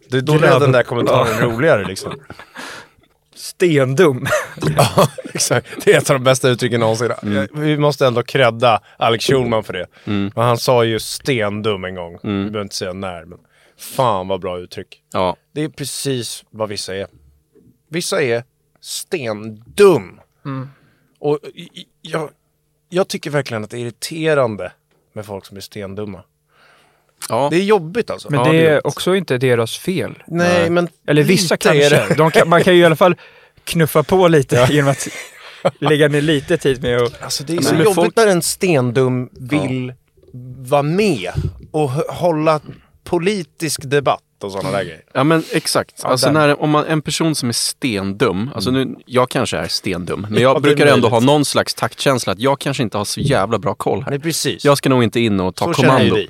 [0.10, 2.14] Det, då blev den där kommentaren roligare liksom.
[3.56, 4.28] Stendum.
[4.78, 5.68] Ja, exakt.
[5.86, 7.12] Det är ett av de bästa uttrycken någonsin.
[7.24, 7.48] Mm.
[7.54, 9.88] Vi måste ändå credda Alex Schulman för det.
[10.06, 10.32] Mm.
[10.36, 12.20] Men han sa ju stendum en gång.
[12.24, 12.44] Mm.
[12.44, 13.40] Vi behöver inte säga när, men
[13.78, 15.02] fan vad bra uttryck.
[15.14, 15.36] ja.
[15.54, 17.08] Det är precis vad vissa är.
[17.90, 18.44] Vissa är
[18.82, 20.20] stendum.
[20.46, 20.70] Mm.
[21.20, 21.40] Och
[22.02, 22.30] jag,
[22.90, 24.72] jag tycker verkligen att det är irriterande
[25.14, 26.24] med folk som är stendumma.
[27.30, 27.48] ja.
[27.52, 28.30] Det är jobbigt alltså.
[28.32, 30.24] Men Ja, det är också inte deras fel.
[30.28, 32.14] Nej, men Eller vissa kanske.
[32.16, 33.16] De kan, man kan ju i alla fall
[33.72, 35.08] knuffa på lite genom att
[35.80, 37.24] lägga ner lite tid med att...
[37.24, 39.94] Alltså det är så jobbigt folk- när en stendum vill
[40.58, 41.32] vara med
[41.72, 42.60] och hålla
[43.04, 45.02] politisk debatt och sådana där grejer.
[45.14, 46.00] Ja men exakt.
[46.04, 46.34] Ja, alltså den.
[46.34, 50.34] när, om man, en person som är stendum, alltså nu, jag kanske är stendum, men
[50.34, 53.20] Ja, jag är brukar ändå ha någon slags taktkänsla att jag kanske inte har så
[53.22, 54.10] jävla bra koll här.
[54.10, 54.66] Nej, precis.
[54.66, 56.16] Jag ska nog inte in och ta så kommando.
[56.16, 56.30] vi.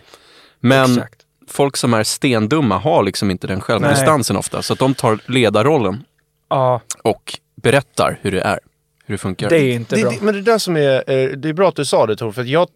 [0.59, 1.21] Men Exakt.
[1.47, 6.03] folk som är stendumma har liksom inte den självdistansen ofta, så att de tar ledarrollen
[6.51, 8.59] Ja, och berättar hur det är,
[9.05, 9.49] hur det funkar.
[9.49, 10.11] det är inte Det, bra.
[10.11, 12.31] det, men det där som är, eh, det är bra att du sa det Tor,
[12.31, 12.67] för att jag,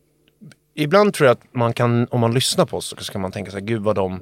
[0.75, 3.51] ibland tror jag att man kan, om man lyssnar på oss så ska man tänka
[3.51, 4.19] så här, gud vad de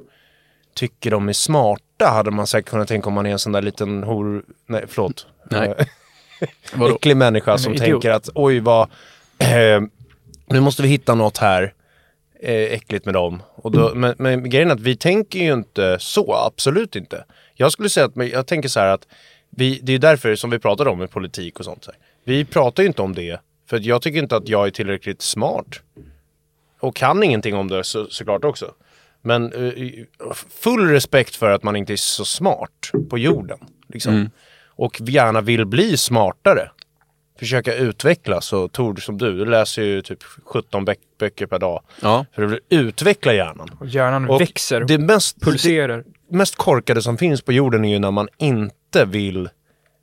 [0.75, 3.61] tycker de är smarta, hade man säkert kunnat tänka om man är en sån där
[3.61, 5.27] liten hor, nej förlåt.
[5.51, 5.73] Nej.
[5.77, 7.85] Eh, äcklig människa som idiot.
[7.85, 8.89] tänker att oj vad,
[9.37, 9.81] eh,
[10.45, 11.73] nu måste vi hitta något här
[12.41, 13.41] eh, äckligt med dem.
[13.55, 17.25] Och då, men, men grejen är att vi tänker ju inte så, absolut inte.
[17.55, 19.07] Jag skulle säga att, men jag tänker så här att
[19.55, 21.85] vi, det är därför som vi pratar om med politik och sånt.
[21.85, 21.95] Här.
[22.23, 23.39] Vi pratar ju inte om det,
[23.69, 25.81] för jag tycker inte att jag är tillräckligt smart.
[26.79, 28.73] Och kan ingenting om det så, såklart också.
[29.21, 30.05] Men eh,
[30.49, 33.59] full respekt för att man inte är så smart på jorden.
[33.87, 34.29] Liksom.
[34.67, 36.69] Och gärna vill bli smartare.
[37.39, 41.81] Försöka utvecklas och Tor som du, du läser ju typ 17 böck- böcker per dag.
[42.01, 43.69] Ja, För du vill utveckla hjärnan.
[43.79, 46.03] Och hjärnan Och växer, Det mest, pulserar.
[46.29, 49.49] det mest korkade som finns på jorden är ju när man inte vill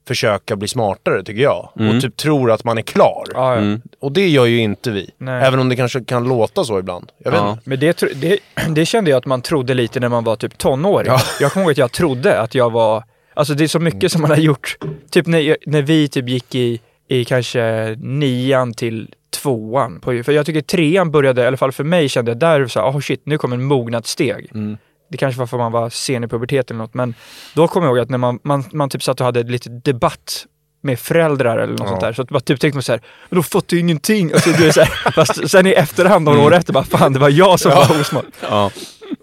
[0.09, 1.73] försöka bli smartare tycker jag.
[1.79, 1.97] Mm.
[1.97, 3.25] Och typ tror att man är klar.
[3.35, 3.61] Ja, ja.
[3.61, 3.83] Mm.
[4.01, 5.11] Och det gör ju inte vi.
[5.19, 5.43] Nej.
[5.45, 7.13] Även om det kanske kan låta så ibland.
[7.19, 7.51] Jag vet Ja.
[7.51, 7.63] inte.
[7.65, 8.39] Men det, det,
[8.75, 11.07] det kände jag att man trodde lite när man var typ tonåring.
[11.13, 11.21] Ja.
[11.41, 13.05] Jag kommer ihåg att jag trodde att jag var...
[13.35, 14.79] Alltså det är så mycket som man har gjort.
[15.11, 19.09] Typ när, när vi typ gick i, i kanske nian till
[19.43, 20.01] tvåan.
[20.01, 22.81] På, för jag tycker trean började, i alla fall för mig kände jag där så
[22.81, 24.49] här, oh shit, nu kommer en mognadssteg.
[24.55, 24.77] Mm.
[25.11, 27.15] Det kanske var för man var sen i puberteten eller något, men
[27.55, 30.47] då kommer jag ihåg att när man, man, man typ satt och hade lite debatt
[30.83, 31.89] med föräldrar eller något Ja.
[31.89, 32.13] sånt där.
[32.13, 34.33] Så att man typ tänkte man så här, men då fattar ju ingenting.
[34.33, 37.19] Alltså, du är så här, fast sen i efterhand, några år efter, bara fan det
[37.19, 38.25] var jag som var osmart.
[38.43, 38.71] Ja.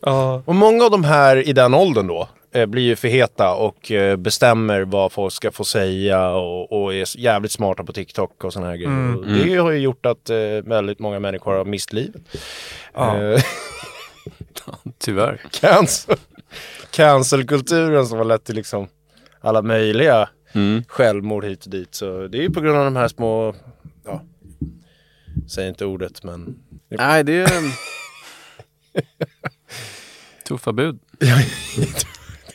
[0.02, 0.42] Ja.
[0.46, 4.16] Och många av de här i den åldern då blir ju för heta och eh,
[4.16, 8.70] bestämmer vad folk ska få säga och, och är jävligt smarta på TikTok och sådana
[8.70, 8.90] här grejer.
[8.92, 9.22] Mm.
[9.48, 12.22] Det har ju gjort att eh, väldigt många människor har mist livet.
[12.94, 13.18] Ja.
[13.24, 13.44] Eh,
[14.98, 15.42] Tyvärr.
[15.52, 16.16] cancel.
[16.92, 18.88] Cancelkulturen som har lett till liksom
[19.42, 20.84] alla möjliga Mm.
[20.88, 21.96] självmord hit och dit.
[21.96, 23.56] Så det är ju på grund av de här små,
[24.06, 24.22] ja,
[25.50, 26.56] säg inte ordet men
[26.90, 27.50] Nej, det är...
[30.48, 31.00] Tuffa bud.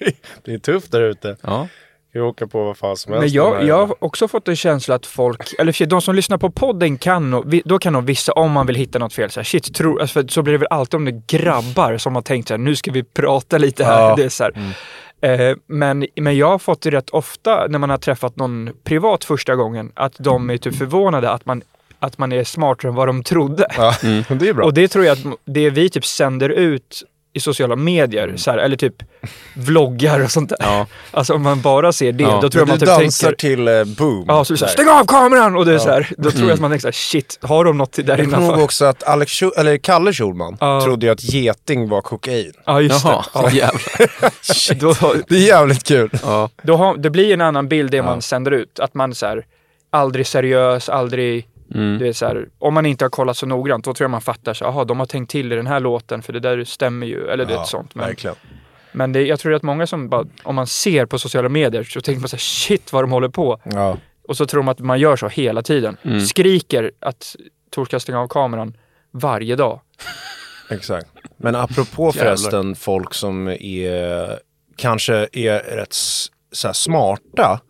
[0.43, 1.37] det är tufft där ute.
[1.43, 1.69] Ja.
[2.15, 3.23] Jag åka på vad fan som helst.
[3.23, 6.15] Men jag, de jag har också fått en känsla att folk, eller för de som
[6.15, 9.31] lyssnar på podden kan nog, då kan nog vissa, om man vill hitta något fel,
[9.31, 11.99] så här, shit, tror, alltså för så blir det väl alltid om det är grabbar
[11.99, 14.01] som har tänkt så här, nu ska vi prata lite här.
[14.01, 14.17] Ja.
[14.17, 14.75] Det är så här.
[15.23, 19.25] Eh, men, men jag har fått det rätt ofta när man har träffat någon privat
[19.25, 21.63] första gången, att de är typ förvånade att man,
[21.99, 23.67] att man är smartare än vad de trodde.
[23.77, 23.95] Ja,
[24.29, 24.65] det är bra.
[24.65, 27.03] Och det tror jag att det vi typ sänder ut
[27.35, 28.95] i sociala medier, så här, eller typ
[29.57, 30.57] vloggar och sånt där.
[30.61, 30.87] Ja.
[31.11, 32.39] Alltså om man bara ser det, Ja.
[32.43, 33.49] då tror jag man du typ dansar tänker...
[33.49, 34.25] till eh, boom.
[34.29, 35.57] Ja, så så här, stäng av kameran!
[35.57, 35.81] Och det är Ja.
[35.81, 38.03] så här, då tror jag att man tänker så här, shit, har de något där
[38.09, 38.65] Jag kommer ihåg innanför?
[38.65, 40.81] också att Alex Schul- eller Kalle Schulman Ja.
[40.85, 42.53] trodde ju att geting var kokain.
[42.65, 43.57] Ja, just Jaha, det.
[43.57, 43.71] Ja,
[44.81, 46.11] då, Det är jävligt kul.
[46.23, 46.51] Ja.
[46.63, 48.79] då har, det blir en annan bild det man sänder ut.
[48.81, 49.45] Att man så här,
[49.91, 51.47] aldrig seriös, aldrig...
[51.75, 51.99] Mm.
[51.99, 54.21] Det är så här, om man inte har kollat så noggrant, då tror jag man
[54.21, 57.07] fattar så jaha, de har tänkt till i den här låten, för det där stämmer
[57.07, 57.29] ju.
[57.29, 57.95] Eller det är Ja, ett sånt.
[57.95, 58.37] Men, Verkligen.
[58.93, 62.01] men det, jag tror att många som bara, om man ser på sociala medier, så
[62.01, 63.61] tänker man så här, shit vad de håller på.
[63.65, 63.97] Ja.
[64.29, 65.97] Och så tror de att man gör så hela tiden.
[66.03, 66.21] Mm.
[66.21, 67.37] Skriker att
[67.71, 68.77] Tor ska stänga av kameran
[69.11, 69.81] varje dag.
[70.71, 71.07] Exakt.
[71.37, 74.39] Men apropå förresten folk som är
[74.77, 75.93] kanske är rätt
[76.53, 77.61] så här, smarta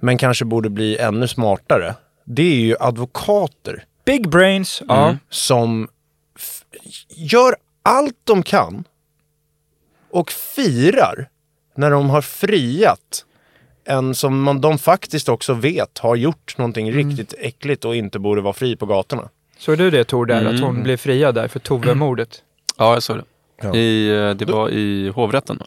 [0.00, 1.94] men kanske borde bli ännu smartare.
[2.28, 5.04] Det är ju advokater Big brains, ja.
[5.06, 5.18] Mm.
[5.30, 5.88] som
[7.08, 8.84] gör allt de kan
[10.10, 11.28] och firar
[11.74, 13.24] när de har friat
[13.84, 18.40] en som man, de faktiskt också vet har gjort någonting riktigt äckligt och inte borde
[18.40, 19.28] vara fri på gatorna.
[19.58, 20.40] Såg du det Tor, där?
[20.40, 20.54] Mm.
[20.54, 22.42] Att hon blev friad där för Tove-mordet?
[22.76, 23.24] ja, jag såg det.
[23.62, 23.74] Ja.
[23.76, 25.66] I, eh, det var i hovrätten va?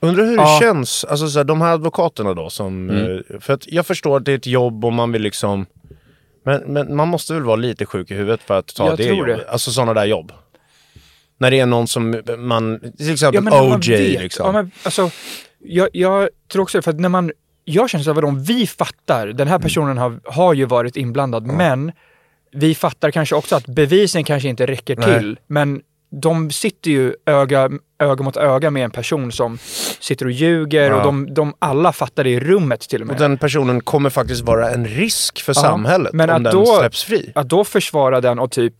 [0.00, 0.54] Undrar hur Ja.
[0.54, 3.22] det känns, alltså så här, de här advokaterna då som, Mm.
[3.30, 5.66] eh, för att jag förstår att det är ett jobb och man vill liksom,
[6.48, 9.04] men, men man måste väl vara lite sjuk i huvudet för att ta Jag det
[9.04, 9.48] jobbet, det.
[9.50, 10.32] alltså sådana där jobb.
[11.38, 14.20] När det är någon som man, till exempel Ja, men när man OJ vet.
[14.22, 14.46] liksom.
[14.46, 15.10] Ja, men, alltså,
[15.58, 17.32] jag, jag tror också det, för att när man...
[17.64, 19.48] Jag känner så här, om vi fattar, den Mm.
[19.48, 21.92] här personen har, har ju varit inblandad, men
[22.52, 25.18] vi fattar kanske också att bevisen kanske inte räcker Nej.
[25.18, 25.38] till.
[25.46, 29.58] Men de sitter ju öga, öga mot öga med en person som
[30.00, 30.96] sitter och ljuger Ja.
[30.96, 33.14] och de, de alla fattar det i rummet till och med.
[33.14, 36.66] Och den personen kommer faktiskt vara en risk för Ja, samhället men om den då-
[36.78, 37.32] släpps fri.
[37.34, 38.74] Att då försvara den och typ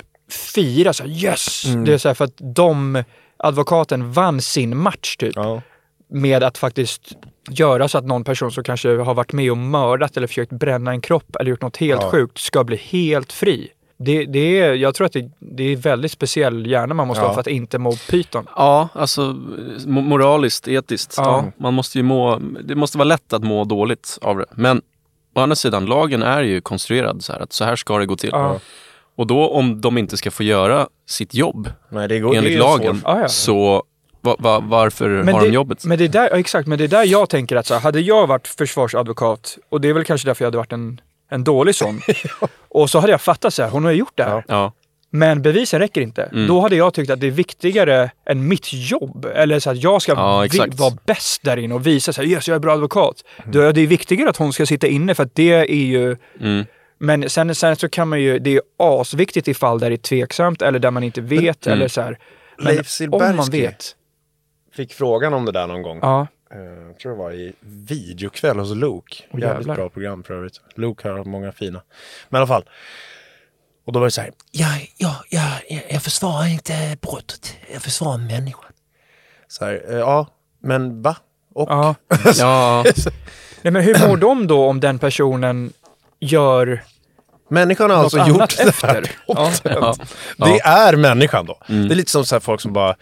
[0.54, 1.64] fira så här, yes!
[1.66, 1.84] Mm.
[1.84, 3.04] Det är så här för att de,
[3.36, 5.32] advokaten vann sin match typ.
[5.36, 5.62] Ja.
[6.10, 7.02] med att faktiskt
[7.50, 10.90] göra så att någon person som kanske har varit med och mördat eller försökt bränna
[10.90, 13.68] en kropp eller gjort något helt sjukt ska bli helt fri.
[14.00, 17.26] Det, det är, jag tror att det, det är väldigt speciell hjärna man måste Ja.
[17.26, 18.46] ha för att inte må pyton.
[18.56, 21.14] Ja, alltså mo- moraliskt, etiskt.
[21.16, 21.44] Ja.
[21.56, 24.44] Man måste ju må, det måste vara lätt att må dåligt av det.
[24.50, 24.82] Men
[25.34, 28.16] å andra sidan, lagen är ju konstruerad så här att så här ska det gå
[28.16, 28.30] till.
[28.32, 28.60] Ja.
[29.16, 32.52] Och då om de inte ska få göra sitt jobb Nej, det går, det enligt
[32.52, 33.28] ju lagen, ja.
[33.28, 33.82] så
[34.20, 35.84] va, va, varför Men har det, de jobbet?
[35.84, 38.00] Men det är där, exakt, men det är där jag tänker att så här, hade
[38.00, 41.74] jag varit försvarsadvokat, och det är väl kanske därför jag hade varit en, en dålig
[41.74, 42.00] sån,
[42.68, 44.44] och så hade jag fattat så här, hon har gjort det här.
[44.48, 44.72] Ja.
[45.10, 46.22] Men bevisen räcker inte.
[46.22, 46.46] Mm.
[46.46, 49.26] Då hade jag tyckt att det är viktigare än mitt jobb.
[49.34, 52.48] Eller så att jag ska Ja, vara bäst där inne och visa så här, yes,
[52.48, 53.24] jag är bra advokat.
[53.38, 53.52] Mm.
[53.52, 56.16] Då är det viktigare att hon ska sitta inne för att det är ju...
[56.40, 56.64] mm.
[57.00, 59.96] Men sen, sen så kan man ju, det är asviktigt i fall där det är
[59.96, 61.78] tveksamt eller där man inte vet Mm.
[61.78, 62.18] eller så här.
[62.58, 63.94] Men Leif om man Silbersky vet.
[64.76, 65.98] fick frågan om det där någon gång.
[66.02, 69.24] Ja, Jag tror det var i videokväll hos Luke.
[69.30, 69.74] Åh, Jävligt jävlar.
[69.74, 70.60] bra program för övrigt.
[70.74, 71.82] Luke har många fina.
[72.28, 72.64] Men i alla fall.
[73.86, 74.30] Och då var det så här.
[74.50, 77.56] Jag, jag, jag, jag försvarar inte brottet.
[77.72, 78.72] Jag försvarar människan.
[79.48, 80.26] Så här eh, ja,
[80.62, 81.16] men va?
[81.54, 81.68] Och?
[81.70, 81.94] ja.
[82.38, 82.84] ja.
[83.62, 85.72] Nej, men hur mår de då om den personen
[86.20, 86.84] gör
[87.50, 88.88] Människan har något alltså gjort det efter?
[88.88, 89.52] här Ja.
[89.62, 89.94] Ja.
[90.36, 91.58] Det är människan då.
[91.68, 91.88] Mm.
[91.88, 92.96] Det är lite som så här folk som bara,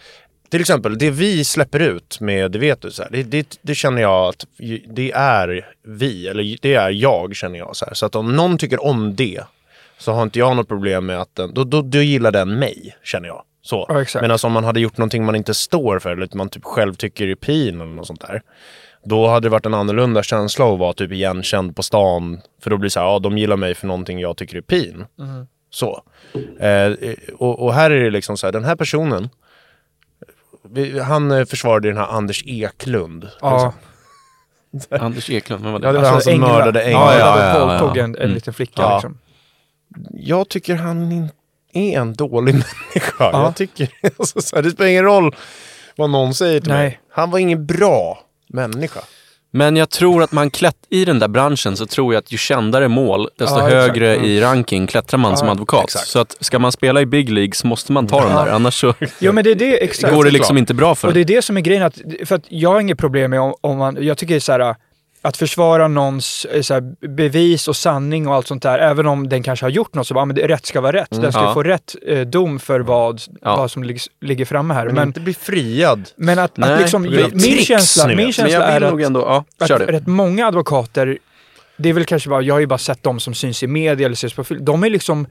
[0.49, 3.75] till exempel det vi släpper ut med Det vet du, så här, det, det, det
[3.75, 4.45] känner jag att
[4.87, 7.75] det är vi, eller det är jag känner jag.
[7.75, 7.93] Så, här.
[7.93, 9.41] så att om någon tycker om det
[9.97, 12.95] så har inte jag något problem med att den, då, då, då gillar den mig,
[13.03, 13.43] känner jag.
[13.61, 13.85] Så.
[13.89, 14.25] Ja, exakt.
[14.25, 17.27] Alltså om man hade gjort någonting man inte står för, eller man typ själv tycker
[17.27, 18.41] är pin eller något sånt där.
[19.03, 22.41] Då hade det varit en annorlunda känsla att vara typ igenkänd på stan.
[22.61, 24.61] För då blir det så här, ja de gillar mig för någonting jag tycker är
[24.61, 25.05] pin.
[25.69, 26.03] Så.
[26.59, 26.93] Eh,
[27.37, 29.29] och, och här är det liksom så här, den här personen,
[30.71, 33.29] vi, han eh, försvarade den här Anders Eklund.
[33.41, 33.73] Ja,
[34.99, 35.87] Anders Eklund, vem var det?
[35.87, 36.47] Ja, det var han som Engla.
[36.47, 36.99] mördade Engla.
[36.99, 38.33] Ja, Ja, ja, ja, våldtog en, en Mm.
[38.33, 38.95] liten flicka Ja.
[38.95, 39.17] liksom.
[40.13, 41.29] Jag tycker han
[41.73, 42.53] är en dålig
[42.93, 43.13] människa.
[43.19, 43.43] Ja.
[43.43, 45.35] Jag tycker, alltså, det spelar ingen roll
[45.95, 46.83] vad någon säger till Nej.
[46.83, 46.99] mig.
[47.11, 48.99] Han var ingen bra människa.
[49.51, 52.37] Men jag tror att man klätt i den där branschen så tror jag att ju
[52.37, 53.73] kändare mål, desto Ja, exakt.
[53.87, 55.83] högre i ranking klättrar man Ja, som advokat.
[55.83, 56.07] exakt.
[56.07, 58.45] Så att ska man spela i Big League så måste man ta Ja.
[58.45, 60.13] där, annars så Jo men det är det, exakt.
[60.13, 62.35] går det liksom inte bra för Och det är det som är grejen, att, för
[62.35, 64.75] att jag har inget problem med om, om man, jag tycker så här
[65.27, 69.29] att försvara någons eh, så här, bevis och sanning och allt sånt där, även om
[69.29, 71.07] den kanske har gjort något så bara, men det, rätt ska vara rätt.
[71.21, 71.53] Den ska Ja.
[71.53, 73.55] få rätt eh, dom för vad, Ja.
[73.55, 74.85] vad som ligger, ligger framme här.
[74.85, 76.09] Men, Men, inte bli friad.
[76.15, 79.67] men att, Nej, att liksom, min tricks, känsla, min känsla är att ändå, ja, att
[79.67, 79.85] det.
[79.91, 81.17] rätt många advokater,
[81.77, 84.05] det är väl kanske bara, jag har ju bara sett dem som syns i media
[84.05, 84.65] eller syns på film.
[84.65, 85.27] De är liksom,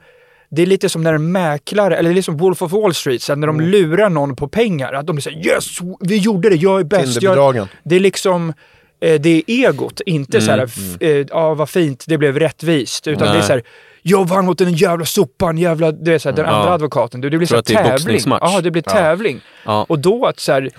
[0.49, 3.37] det är lite som när en mäklare, eller liksom Wolf of Wall Street, så här,
[3.37, 3.69] när de Mm.
[3.71, 4.93] lurar någon på pengar.
[4.93, 5.65] Att de såhär yes,
[5.99, 7.21] vi gjorde det, jag är bäst.
[7.21, 8.53] Jag, det är liksom,
[8.99, 13.07] det är egot, inte Mm, så här, f- eh, ja vad fint, det blev rättvist.
[13.07, 13.43] Utan det är Nej.
[13.43, 13.63] så här,
[14.01, 16.51] jag vann mot den jävla sopan, jävla, du vet, så här, den Ja.
[16.51, 17.21] andra advokaten.
[17.21, 17.91] Du, det blir så här, det tävling.
[17.93, 18.41] boxningsmatch.
[18.43, 19.41] Ja, det blir tävling.
[19.65, 19.85] Ja.
[19.89, 20.69] Och då att så här,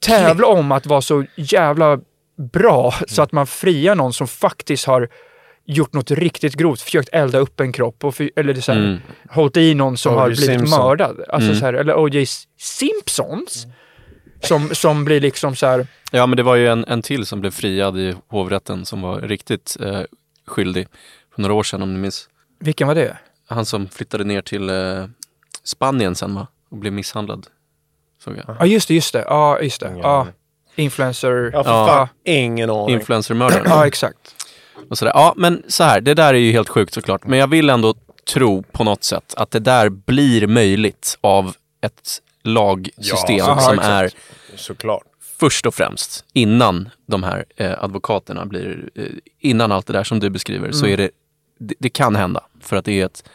[0.00, 1.98] tävla om att vara så jävla
[2.52, 5.08] bra så att man friar någon som faktiskt har
[5.66, 8.78] gjort något riktigt grovt, försökt elda upp en kropp och för, eller det så här,
[8.80, 8.98] Mm.
[9.30, 10.80] hållit i någon som har blivit Simpson.
[10.86, 11.16] mördad.
[11.28, 11.60] Alltså Mm.
[11.60, 12.26] så här, eller O.J.
[12.60, 13.66] Simpsons.
[14.42, 17.40] Som, som blir liksom så här, Ja, men det var ju en, en till som
[17.40, 20.00] blev friad i hovrätten som var riktigt eh,
[20.46, 20.88] skyldig
[21.34, 22.28] för några år sedan om ni minns.
[22.60, 23.16] vilken var det?
[23.48, 25.04] Han som flyttade ner till eh,
[25.64, 26.46] Spanien sen va?
[26.70, 27.46] Och blev misshandlad.
[28.24, 28.56] Såg jag.
[28.60, 29.24] Ja just det, just det.
[29.28, 29.88] Ja, just det.
[30.04, 30.32] Aning.
[30.76, 31.50] influencer.
[31.52, 31.86] Ja, för Ja.
[31.86, 32.08] fan.
[32.24, 32.94] Ingen aning.
[32.94, 33.64] Influencermördaren.
[33.68, 34.34] Ja, exakt.
[34.90, 35.12] Och sådär.
[35.14, 37.26] Ja, men så här, det där är ju helt sjukt såklart.
[37.26, 37.94] Men jag vill ändå
[38.32, 43.88] tro på något sätt att det där blir möjligt av ett lagsystem Ja, som exakt.
[43.88, 44.12] är
[44.56, 45.02] Såklart.
[45.38, 49.04] först och främst innan de här eh, advokaterna blir, eh,
[49.38, 50.92] innan allt det där som du beskriver, så Mm.
[50.92, 51.10] är det,
[51.58, 52.44] det, det kan hända.
[52.60, 53.28] För att det är ett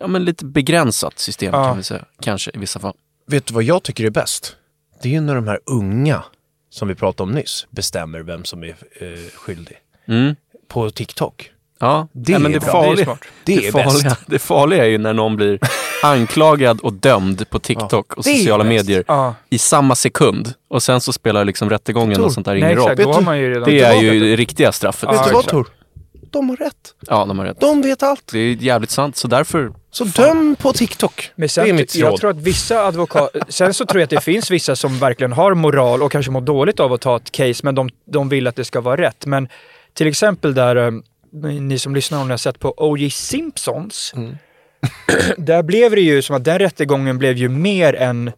[0.00, 1.64] ja, men lite begränsat system Ja.
[1.68, 2.94] kan vi säga, kanske i vissa fall.
[3.26, 4.56] Vet du vad jag tycker är bäst?
[5.02, 6.24] Det är ju när de här unga,
[6.70, 8.68] som vi pratade om nyss, bestämmer vem som är
[9.00, 9.76] eh, skyldig.
[10.06, 10.36] Mm.
[10.68, 11.52] På TikTok.
[11.82, 12.72] Ja, Det Nej, men är det, bra.
[12.72, 13.56] farliga, Det är.
[13.56, 14.20] Det det, är farliga, bäst.
[14.26, 15.58] det farliga är ju när någon blir
[16.02, 19.34] anklagad och dömd på TikTok och det är sociala medier Ja.
[19.50, 20.54] i samma sekund.
[20.70, 22.96] Och sen så spelar liksom rättegången Tor, och sånt där ingen roll.
[23.64, 25.08] Det är ju det riktiga straffet.
[25.12, 25.46] Ja, Vet du vad.
[25.46, 25.66] Tor?
[26.30, 26.94] De har rätt.
[27.08, 27.60] Ja, de har rätt.
[27.60, 28.22] De vet allt.
[28.32, 29.72] Det är jävligt sant, så därför...
[29.90, 31.30] Så döm på TikTok.
[31.36, 32.20] Men sen, det är mitt jag råd.
[32.20, 33.42] tror att vissa advokater...
[33.48, 36.40] Sen så tror jag att det finns vissa som verkligen har moral och kanske mår
[36.40, 39.26] dåligt av att ta ett case, men de, de vill att det ska vara rätt.
[39.26, 39.48] Men
[39.94, 40.90] till exempel där, eh,
[41.32, 43.10] ni ni som lyssnar om ni har sett på O.J.
[43.10, 44.36] Simpsons, Mm.
[45.36, 48.32] där blev det ju som att den rättegången blev ju mer än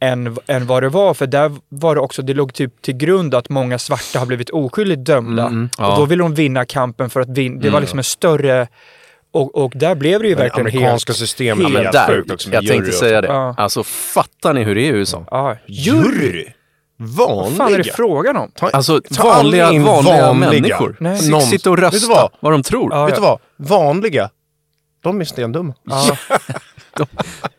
[0.00, 3.34] än, än vad det var, för där var det också, det låg typ till grund
[3.34, 5.46] att många svarta har blivit oskyldigt dömda.
[5.46, 5.92] Mm, ja.
[5.92, 7.80] Och då ville de vinna kampen för att vinna, det var Mm.
[7.80, 8.68] liksom en större,
[9.32, 11.18] och, och där blev det ju verkligen amerikanska helt...
[11.18, 13.28] systemet helt helt där, sjukt också jag tänkte säga det.
[13.28, 13.54] Ja.
[13.56, 15.24] Alltså fattar ni hur det är i USA?
[15.30, 16.46] Ja, Jury?
[17.00, 17.92] Vad fan är det Vanliga?
[17.94, 18.50] frågan om?
[18.54, 20.50] Ta- Alltså ta vanliga, in vanliga, vanliga.
[20.50, 20.96] människor.
[21.00, 21.12] Nej.
[21.14, 22.30] S- Någon- Sitta och rösta vad?
[22.40, 22.52] vad?
[22.52, 22.92] de tror.
[22.94, 23.38] Ja, Vet du vad?
[23.56, 24.30] Vanliga,
[25.02, 25.74] de är stendumma.
[25.84, 26.16] Ja,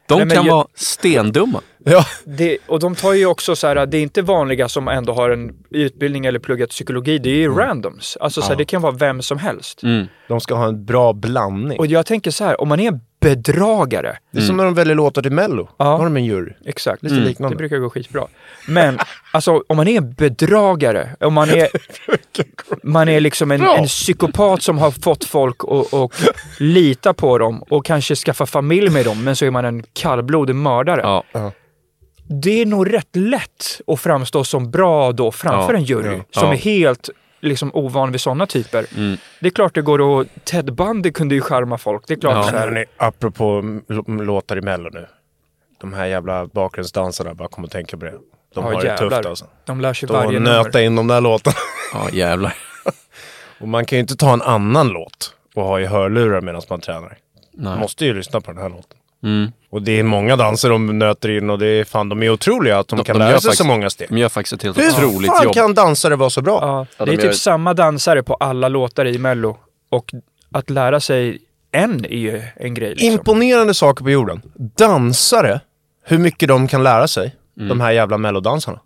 [0.07, 1.61] De Nej, men kan jag- vara stendumma.
[1.85, 2.05] Ja.
[2.25, 5.29] det, och de tar ju också så här, det är inte vanliga som ändå har
[5.29, 8.17] en utbildning eller pluggat psykologi, det är ju randoms.
[8.21, 8.57] Alltså så här, Ja.
[8.57, 9.83] det kan vara vem som helst.
[9.83, 10.07] Mm.
[10.27, 11.79] De ska ha en bra blandning.
[11.79, 14.95] Och jag tänker så här, om man är bedragare, Det är som när de väljer
[14.95, 15.69] låtar till Mello.
[15.77, 15.85] Ja.
[15.85, 16.53] Då har de en jury.
[16.65, 17.23] exakt, Lite Mm.
[17.23, 17.55] det liknande.
[17.55, 18.27] brukar gå skitbra.
[18.67, 18.99] Men
[19.33, 21.67] alltså om man är bedragare, om man är,
[22.83, 26.15] man är liksom en, en psykopat som har fått folk att och
[26.59, 30.55] lita på dem och kanske skaffa familj med dem, men så är man en kallblodig
[30.55, 31.01] mördare.
[31.03, 31.51] Ja.
[32.29, 36.23] det är nog rätt lätt att framstå som bra då framför Ja, en jury ja,
[36.41, 36.53] som ja.
[36.53, 38.85] är helt liksom ovan vid sådana typer.
[38.97, 39.17] Mm.
[39.39, 40.27] Det är klart det går att...
[40.45, 42.03] Ted Bundy kunde ju charma folk.
[42.07, 42.43] Det är klart Ja.
[42.43, 42.59] så här.
[42.59, 43.79] Hörrni, apropå
[44.23, 45.07] låtar i Mello nu.
[45.81, 48.11] De här jävla bakgrundsdansarna, bara kommer att tänka på det.
[48.11, 48.19] De
[48.55, 49.09] Ja, har det jävlar.
[49.09, 49.45] tufft alltså.
[49.65, 50.79] De lär sig De varje nöta nummer.
[50.85, 51.55] in de där låtarna.
[51.93, 52.55] ja, jävlar.
[53.59, 56.81] Och man kan ju inte ta en annan låt och ha i hörlurar medan man
[56.81, 57.01] tränar.
[57.01, 57.17] Nej.
[57.69, 58.97] Man måste ju lyssna på den här låten.
[59.23, 59.51] Mm.
[59.71, 62.79] Och det är många danser de nöter in och det är fan, de är otroliga
[62.79, 64.07] att de, De- kan de lära gör sig faktiskt- så många steg.
[64.09, 65.53] De gör faktiskt ett helt Hur otroligt fan jobb.
[65.53, 66.59] kan dansare vara så bra?
[66.61, 69.57] Ja, Ja, det är typ gör- samma dansare på alla låtar i Mello.
[69.89, 70.13] Och
[70.51, 71.37] att lära sig
[71.71, 72.89] en är ju en grej.
[72.89, 73.07] Liksom.
[73.11, 74.41] Imponerande saker på jorden.
[74.77, 75.59] Dansare,
[76.05, 78.79] hur mycket de kan lära sig, de här jävla mellodansarna.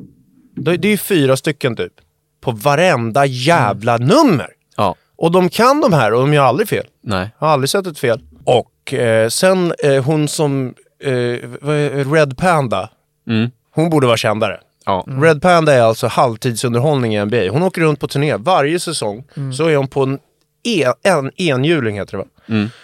[0.56, 1.93] Det, det är ju fyra stycken typ.
[2.41, 4.48] På varenda jävla nummer.
[4.78, 6.86] Ja, Och de kan de här och de gör aldrig fel.
[7.04, 7.30] nej.
[7.39, 8.22] Jag har aldrig sett ett fel.
[8.46, 12.89] Och eh, sen eh, hon som, eh, Red Panda,
[13.28, 13.52] Mm.
[13.76, 14.60] hon borde vara kändare.
[14.86, 15.06] Ja.
[15.08, 17.50] Red Panda är alltså halvtidsunderhållning i NBA.
[17.52, 19.24] Hon åker runt på turné varje säsong.
[19.58, 20.19] Så är hon på en,
[20.63, 22.30] en, en enhjuling heter det va?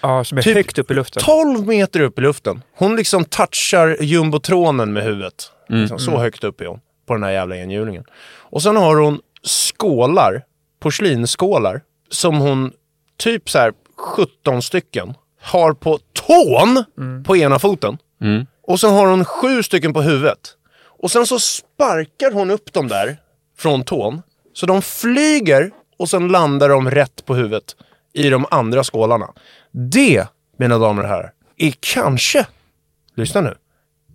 [0.02, 1.24] Ja, som är Typ högt upp i luften.
[1.26, 2.62] 12 meter upp i luften.
[2.78, 5.52] Hon liksom touchar jumbotronen med huvudet.
[5.70, 8.04] Liksom, så högt upp är hon på den här jävla enhjulingen.
[8.38, 10.44] Och sen har hon skålar,
[10.80, 11.82] porslinsskålar,
[12.12, 12.72] som hon,
[13.18, 16.84] typ så här 17 stycken, har på tån
[17.25, 17.97] på ena foten.
[18.21, 18.45] Mm.
[18.63, 20.39] Och sen har hon sju stycken på huvudet.
[21.02, 23.17] Och sen så sparkar hon upp dem där
[23.58, 24.21] från tån.
[24.54, 27.75] Så de flyger och sen landar de rätt på huvudet
[28.13, 29.34] i de andra skålarna.
[29.71, 32.47] Det, mina damer och herrar, är kanske,
[33.15, 33.56] lyssna nu,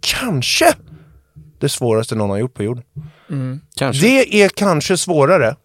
[0.01, 0.75] kanske
[1.59, 2.85] det svåraste någon har gjort på jorden.
[3.77, 4.07] Kanske.
[4.07, 5.57] Det är kanske svårare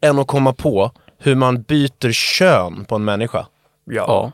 [0.00, 3.46] än att komma på hur man byter kön på en människa.
[3.84, 4.32] Ja.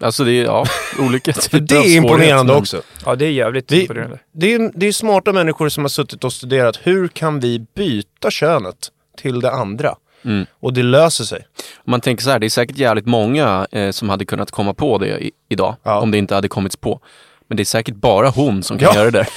[0.00, 0.66] Alltså det är, ja,
[0.98, 2.82] olika typer det är imponerande men- också.
[3.04, 4.18] Ja, det är jävligt Vi, imponerande.
[4.32, 8.30] det, är, det är smarta människor som har suttit och studerat hur kan vi byta
[8.30, 9.94] könet till det andra?
[10.24, 10.46] Mm.
[10.60, 11.46] Och det löser sig.
[11.84, 14.98] Man tänker så här, det är säkert jävligt många eh, som hade kunnat komma på
[14.98, 16.00] det i, idag, Ja.
[16.00, 17.00] om det inte hade kommits på.
[17.48, 18.94] Men det är säkert bara hon som kan Ja.
[19.00, 19.28] göra det där.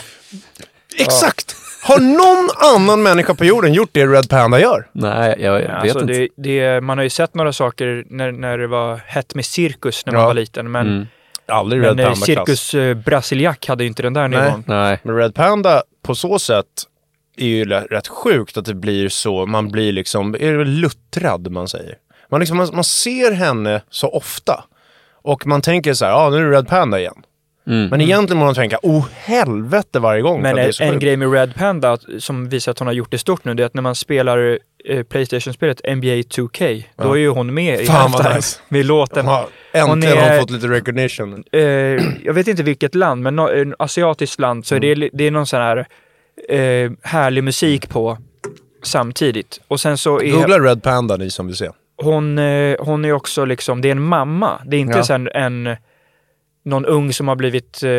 [0.97, 1.55] Exakt!
[1.89, 4.87] Har någon annan människa på jorden gjort det Red Panda gör?
[4.91, 6.13] Nej, jag vet Alltså, inte.
[6.13, 10.05] det, det, man har ju sett några saker när, när det var hett med cirkus
[10.05, 10.27] när man Ja.
[10.27, 10.71] var liten.
[10.71, 11.07] Men, Mm.
[11.47, 12.25] Aldrig Red men Panda-klass.
[12.25, 14.41] cirkus eh, brasiliak hade ju inte den där Nej.
[14.43, 14.63] nivån.
[14.67, 14.99] Nej.
[15.03, 16.65] Men Red Panda på så sätt
[17.37, 21.67] är ju rätt sjukt att det blir så, man blir liksom, är det luttrad man
[21.67, 21.95] säger?
[22.31, 24.63] Man, liksom, man, man ser henne så ofta.
[25.21, 27.15] Och man tänker så här, ja ah, nu är det Red Panda igen.
[27.67, 27.89] Mm.
[27.89, 30.41] Men egentligen måste man tänka, oh helvete varje gång.
[30.41, 33.45] Men en, en grej med Red Panda som visar att hon har gjort det stort
[33.45, 37.53] nu, det är att när man spelar eh, Playstation-spelet NBA 2K, då är ju hon
[37.53, 38.59] med i Fan, vad nice.
[38.69, 39.25] med låten.
[39.25, 41.43] Ja, äntligen har hon fått lite recognition.
[41.51, 41.61] Eh,
[42.23, 45.27] jag vet inte vilket land, men no, en asiatiskt land, så är det, li- det
[45.27, 45.77] är någon sån här
[46.49, 48.17] eh, härlig musik på
[48.83, 49.61] samtidigt.
[49.67, 51.69] Och sen så är Googla Red Panda ni som vill se.
[52.03, 54.61] hon, eh, hon är också liksom, det är en mamma.
[54.65, 55.03] Det är inte Ja.
[55.03, 55.75] sen en
[56.65, 57.89] någon ung som har blivit, eh,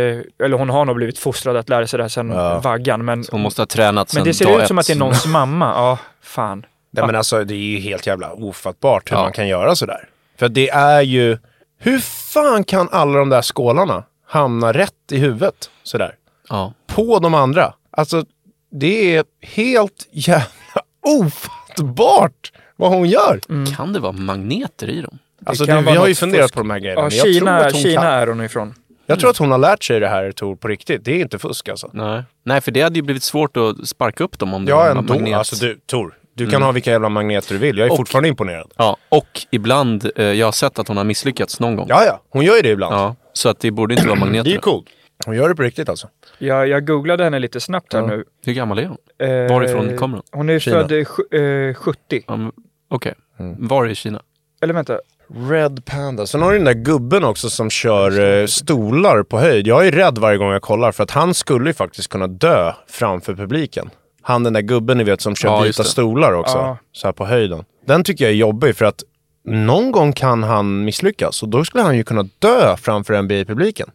[0.45, 2.59] eller hon har nog blivit fostrad att lära sig det här sen Ja.
[2.61, 3.05] vaggan.
[3.05, 4.83] Men, Hon måste ha tränat men det ser ut som ett.
[4.83, 5.67] att det är någons mamma.
[5.67, 6.67] Ja, fan.
[6.91, 9.23] Nej men alltså det är ju helt jävla ofattbart hur Ja.
[9.23, 10.09] man kan göra sådär.
[10.39, 11.39] För det är ju,
[11.79, 11.99] hur
[12.33, 16.15] fan kan alla de där skålarna hamna rätt i huvudet sådär?
[16.49, 16.73] Ja.
[16.87, 17.73] På de andra.
[17.91, 18.25] Alltså
[18.73, 23.41] det är helt jävla ofattbart vad hon gör.
[23.77, 25.19] Kan det vara magneter i dem?
[25.45, 26.55] Alltså du, vi har ju funderat fusk.
[26.55, 27.01] på de här grejerna.
[27.01, 28.11] Ja, men jag tror Kina, Kina kan.
[28.13, 28.75] är hon ifrån.
[29.07, 31.05] Jag tror att hon har lärt sig det här Tor på riktigt.
[31.05, 31.91] Det är inte fusk alltså.
[31.93, 32.23] Nej.
[32.45, 34.91] Nej, för det hade ju blivit svårt att sparka upp dem om det Ja var
[34.91, 35.15] en ändå.
[35.15, 35.39] magnet.
[35.39, 36.15] Alltså du, Tor.
[36.35, 37.79] Du kan ha vilka jävla magneter du vill.
[37.79, 38.73] Jag är Och- fortfarande imponerad.
[38.77, 41.87] Ja, och ibland, eh, jag har sett att hon har misslyckats någon gång.
[41.89, 42.21] Ja, ja.
[42.31, 42.95] Hon gör ju det ibland.
[42.95, 44.51] Ja, så att det borde inte vara Det är magneter.
[44.51, 44.87] ju coolt.
[45.27, 46.09] Hon gör det på riktigt alltså.
[46.39, 48.07] Jag, jag googlade henne lite snabbt här Ja.
[48.07, 48.25] nu.
[48.45, 48.97] Hur gammal är hon?
[49.29, 50.25] Eh, Varifrån kommer hon?
[50.33, 50.77] Hon är Kina.
[50.81, 52.23] född eh, sju- eh, 70.
[52.27, 52.53] Ja, men-
[52.91, 53.15] Okej.
[53.39, 53.67] Mm.
[53.69, 54.23] Var i Kina?
[54.63, 54.99] Eller vänta.
[55.35, 56.27] Red Panda.
[56.27, 59.67] Sen har du den där gubben också som kör eh, stolar på höjd.
[59.67, 62.73] Jag är rädd varje gång jag kollar för att han skulle ju faktiskt kunna dö
[62.89, 63.91] framför publiken.
[64.23, 65.89] Han den där gubben ni vet som kör Ja, just vita det.
[65.89, 66.59] stolar också.
[66.59, 66.79] Ja.
[66.93, 67.65] Så här på höjden.
[67.87, 69.03] Den tycker jag är jobbig för att
[69.45, 73.91] någon gång kan han misslyckas och då skulle han ju kunna dö framför NBA-publiken.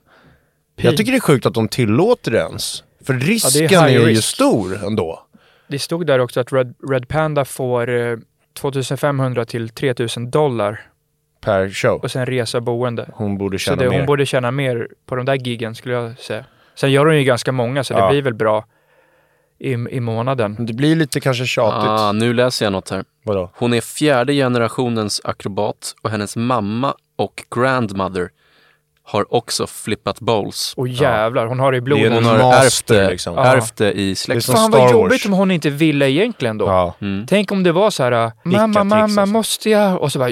[0.76, 2.84] Jag tycker det är sjukt att de tillåter det ens.
[3.06, 4.24] För risken high är, ju risk.
[4.24, 5.22] stor ändå.
[5.68, 8.18] Det stod där också att Red, Red Panda får eh,
[8.60, 10.82] 2500 till 3000 dollar
[11.46, 12.00] Per show.
[12.04, 13.10] och sen resa boende.
[13.14, 13.98] Hon borde Så tjäna det, mer.
[13.98, 16.46] hon borde tjäna mer på de där giggen skulle jag säga.
[16.76, 18.06] Sen gör hon ju ganska många så Ja.
[18.06, 18.66] det blir väl bra
[19.60, 20.66] i, i månaden.
[20.66, 21.90] Det blir lite kanske tjatigt.
[21.90, 23.04] Ah, nu läser jag något här.
[23.24, 23.50] Vadå?
[23.54, 28.30] Hon är fjärde generationens akrobat och hennes mamma och grandmother
[29.08, 30.74] har också flippat bowls.
[30.78, 32.14] Och jävlar, hon har det i blodet.
[32.14, 33.36] Hon har ärvt det, liksom.
[33.36, 33.44] Ja.
[33.46, 34.56] ärvt det i släkten.
[34.56, 36.66] Fan vad jobbigt om hon inte ville egentligen då.
[36.66, 36.96] Ja.
[37.02, 37.26] Mm.
[37.30, 40.02] Tänk om det var så här, mamma, mamma, måste jag?
[40.02, 40.32] Och så bara,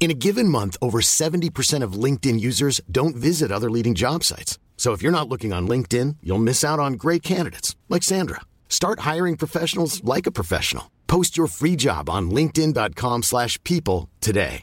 [0.00, 4.58] In a given month, over 70% of LinkedIn users don't visit other leading job sites.
[4.76, 8.40] So if you're not looking on LinkedIn, you'll miss out on great candidates like Sandra.
[8.68, 10.84] Start hiring professionals like a professional.
[11.08, 14.62] Post your free job on linkedin.com/people slash people today.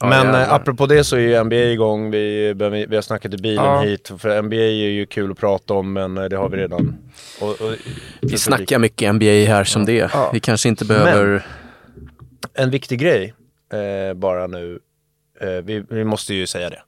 [0.00, 0.40] Men jävlar.
[0.42, 2.10] eh, apropå det så är ju NBA igång.
[2.10, 2.54] Vi,
[2.88, 3.80] vi har snackat i bilen Ja.
[3.80, 4.10] hit.
[4.18, 6.98] För NBA är ju kul att prata om men eh, det har vi redan.
[7.40, 7.74] Och, och,
[8.20, 10.10] Vi snackar mycket NBA här som det.
[10.12, 10.30] Ja.
[10.32, 11.46] Vi kanske inte behöver...
[12.54, 13.34] En viktig grej
[13.72, 14.78] eh, bara nu.
[15.40, 16.82] Eh, vi, vi måste ju säga det.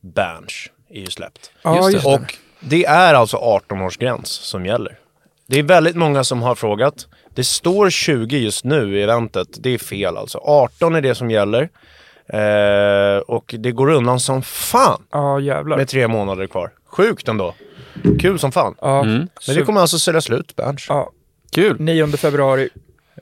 [0.00, 1.50] Berns är ju släppt.
[1.62, 2.14] Ja, Just det.
[2.14, 4.98] Och det är alltså 18-årsgräns som gäller.
[5.46, 7.06] Det är väldigt många som har frågat.
[7.34, 9.48] Det står 20 just nu i eventet.
[9.58, 10.38] Det är fel alltså.
[10.38, 11.68] 18 är det som gäller.
[12.26, 15.76] Eh, och det går undan som fan Ja, jävlar.
[15.76, 16.70] med tre månader kvar.
[16.86, 17.54] Sjukt ändå.
[18.20, 18.74] Kul som fan.
[18.80, 19.28] Ja, Mm.
[19.46, 20.86] Men det kommer alltså sälja slut, Berns.
[20.88, 21.10] ja,
[21.52, 21.76] Kul!
[21.80, 22.68] 9 februari.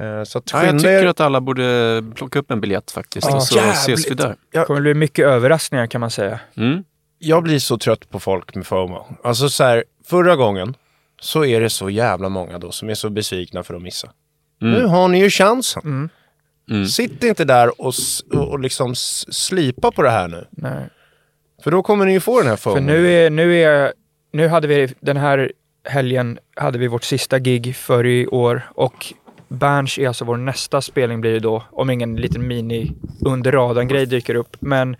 [0.01, 1.07] Eh, så att Ja, jag tycker er.
[1.07, 3.27] att alla borde plocka upp en biljett faktiskt.
[3.31, 3.37] Ja.
[3.37, 4.37] och så ses vi där.
[4.53, 6.41] Det kommer bli mycket överraskningar kan man säga.
[6.57, 6.85] Mm.
[7.19, 9.07] Jag blir så trött på folk med FOMO.
[9.25, 10.75] Alltså så här, förra gången
[11.21, 14.11] så är det så jävla många då som är så besvikna för att missa.
[14.61, 16.11] Nu har ni ju chansen.
[16.71, 16.87] Mm.
[16.87, 17.93] Sitt inte där och,
[18.37, 20.47] och liksom slipa på det här nu.
[20.51, 20.89] Nej.
[21.65, 22.77] För då kommer ni ju få den här FOMO.
[22.77, 23.93] För nu är, nu är,
[24.33, 25.53] nu hade vi den här
[25.85, 29.15] helgen hade vi vårt sista gig för i år och
[29.49, 32.93] Berns är alltså vår nästa spelning blir det då, om ingen liten mini
[33.27, 34.57] under radarn-grej dyker upp.
[34.61, 34.97] Men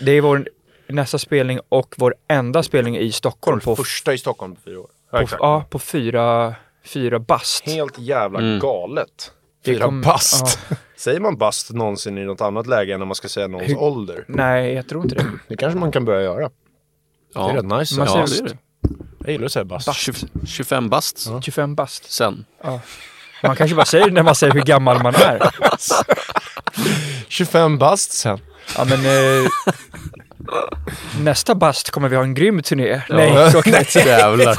[0.00, 0.48] det är vår
[0.88, 4.88] nästa spelning och vår enda spelning i Stockholm på, Första i Stockholm på fyra år.
[5.10, 6.54] på, ja, på fyra,
[6.84, 7.66] fyra bast.
[7.66, 8.58] Helt jävla Mm.
[8.58, 9.32] galet.
[9.64, 10.58] Fyra kom- bast.
[10.96, 13.82] Säger man bast någonsin i något annat läge än när man ska säga någons Hur-
[13.82, 14.24] ålder?
[14.28, 15.24] Nej, jag tror inte det.
[15.48, 16.50] Det kanske man kan börja göra.
[17.34, 17.46] Ja.
[17.46, 17.98] Det är rätt nice.
[17.98, 18.58] Man ja, säger- det är det.
[19.18, 19.94] Jag gillar att säga bast.
[19.94, 20.14] 20,
[20.46, 22.12] 25 bast 25 bast.
[22.12, 22.44] sen.
[23.46, 25.50] Man kanske bara säger det när man säger hur gammal man är.
[27.28, 28.40] 25 bast sen.
[28.76, 29.46] Ja men eh,
[31.20, 33.02] nästa bast kommer vi ha en grym turné.
[33.08, 33.98] Nej, kan jag inte.
[33.98, 34.56] Jävlar.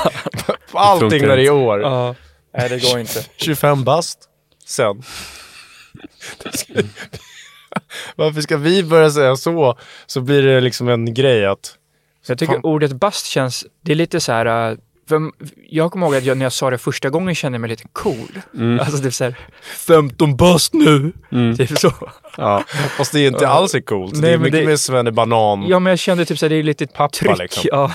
[0.72, 1.52] Allting funkar när det är inte.
[1.52, 1.82] år.
[1.82, 2.16] Ja,
[2.58, 3.24] nej det går inte.
[3.38, 4.20] 25 bast
[4.66, 5.04] sen.
[8.16, 9.78] Varför ska vi börja säga så?
[10.06, 11.76] Så blir det liksom en grej att...
[12.28, 12.64] Jag tycker Fan.
[12.64, 14.78] ordet bast känns, det är lite så här.
[15.08, 15.32] För
[15.70, 17.84] jag kommer ihåg att jag, när jag sa det första gången kände jag mig lite
[17.94, 18.40] cool.
[18.80, 19.36] Alltså typ såhär,
[19.88, 21.12] 15 bast nu!
[21.58, 21.94] Typ så.
[22.38, 22.64] Ja,
[22.98, 24.14] fast det är inte alls är coolt.
[24.16, 25.66] det Nej, är men mycket det- mer Svennebanan.
[25.68, 27.38] Ja men jag kände typ såhär, det är lite tryck.
[27.38, 27.64] liksom.
[27.72, 27.92] Ja,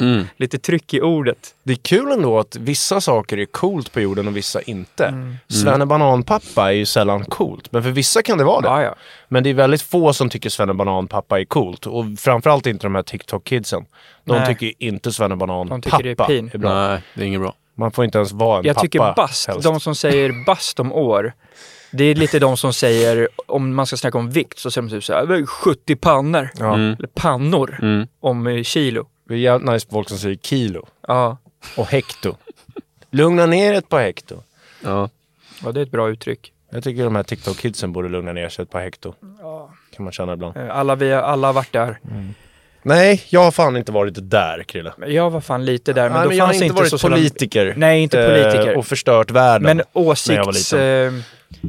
[0.00, 0.24] Mm.
[0.36, 1.54] lite tryck i ordet.
[1.62, 5.06] Det är kul ändå att vissa saker är coolt på jorden och vissa inte.
[5.06, 5.36] Mm.
[5.48, 8.68] Svennebananpappa är ju sällan coolt, men för vissa kan det vara det.
[8.68, 8.94] Ja, ja.
[9.28, 11.86] Men det är väldigt få som tycker Svennebananpappa är coolt.
[11.86, 13.84] Och framförallt inte de här TikTok-kidsen.
[14.24, 14.46] De Nej.
[14.46, 16.50] tycker inte De tycker det är Svennebananpappa pin.
[16.54, 16.74] är bra.
[16.88, 17.54] Nej, det är inget bra.
[17.74, 18.82] Man får inte ens vara en Jag pappa.
[18.82, 19.62] tycker bast, helst.
[19.62, 21.32] de som säger bast om år,
[21.92, 24.94] det är lite de som säger, om man ska snacka om vikt, så säger de
[24.94, 26.48] typ såhär, 70 pannor.
[26.58, 26.74] Ja.
[26.74, 26.92] Mm.
[26.98, 28.06] Eller pannor Mm.
[28.20, 29.06] om kilo.
[29.32, 31.36] Det är jävligt nice folk som säger kilo Ja,
[31.76, 32.36] och hekto.
[33.10, 34.42] Lugna ner ett par hekto.
[34.84, 35.08] Ja.
[35.64, 36.52] ja det är ett bra uttryck.
[36.70, 39.14] Jag tycker de här TikTok-kidsen borde lugna ner sig ett par hekto.
[39.96, 40.56] Kan man känna ibland.
[40.56, 41.98] Eh, Alla, vi, alla har varit där.
[42.82, 44.92] Nej, jag har fan inte varit där Krille.
[45.06, 46.90] Jag var fan lite där, men Nej, då men jag har fanns inte inte varit
[46.90, 47.16] sociala...
[47.16, 47.74] politiker.
[47.76, 48.72] Nej, inte politiker.
[48.72, 49.62] Eh, och förstört världen.
[49.62, 50.72] Men jag åsikts...
[50.72, 51.12] Eh,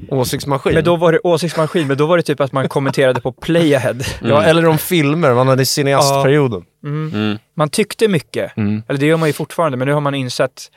[0.09, 0.73] Åsiktsmaskin.
[0.73, 3.95] men då var det åsiktsmaskin, men då var det typ att man kommenterade på playahead.
[4.21, 5.33] Ja, eller om filmer.
[5.33, 6.65] Man hade cineastperioden.
[6.83, 7.37] Mm.
[7.53, 8.83] Man tyckte mycket, Mm.
[8.87, 10.71] eller det gör man ju fortfarande, men nu har man insett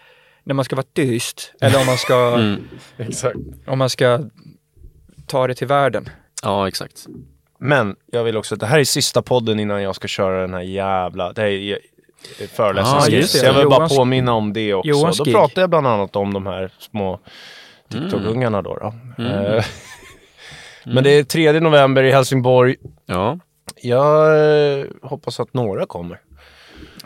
[0.45, 2.65] när man ska vara tyst, eller om man ska, Mm.
[3.67, 4.21] Om man ska
[5.27, 6.09] ta det till världen.
[6.43, 7.07] Ja, exakt.
[7.59, 10.61] Men jag vill också, det här är sista podden innan jag ska köra den här
[10.61, 11.79] jävla, det här är
[12.47, 13.25] föreläsningsgrejen.
[13.25, 13.27] Ah.
[13.27, 14.89] Så jag vill bara påminna om det också.
[14.89, 15.35] Johans Då gig.
[15.35, 17.21] pratar jag bland annat om de här små
[17.89, 18.77] TikTok-ungarna då.
[18.77, 18.95] då.
[19.23, 19.33] Mm.
[19.33, 19.65] Eh,
[20.85, 22.77] Men det är 3 november i Helsingborg.
[23.07, 23.39] Ja,
[23.83, 24.27] Jag
[24.81, 26.21] eh, hoppas att några kommer.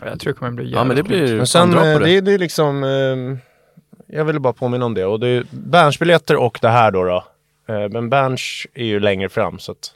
[0.05, 2.05] Jag tror det kommer bli ja men det jävligt blir Men sen, eh, på det.
[2.05, 2.11] det.
[2.17, 3.37] är- det är liksom, eh,
[4.17, 5.05] jag ville bara påminna om det.
[5.05, 7.03] Och det är Berns biljetter och det här då.
[7.03, 7.23] då.
[7.73, 9.93] Eh, men Berns är ju längre fram så att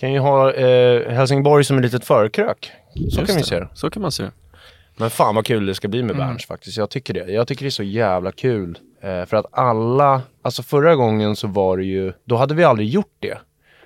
[0.00, 2.72] Kan ju ha eh, Helsingborg som ett litet förkrök.
[2.94, 3.68] Så Just kan vi se det.
[3.74, 4.30] Så kan man se det.
[4.96, 6.26] Men fan vad kul det ska bli med Mm.
[6.28, 6.76] Berns faktiskt.
[6.76, 7.32] Jag tycker det.
[7.32, 8.78] Jag tycker det är så jävla kul.
[9.02, 13.16] För att alla, alltså förra gången så var det ju, då hade vi aldrig gjort
[13.20, 13.38] det.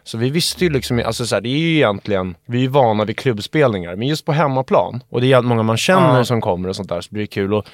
[0.09, 3.05] Så vi visste ju liksom, alltså så här, det är ju egentligen, vi är vana
[3.05, 6.25] vid klubbspelningar, men just på hemmaplan, och det är många man känner Ja.
[6.25, 7.55] som kommer och sånt där, så blir det kul.
[7.55, 7.67] Och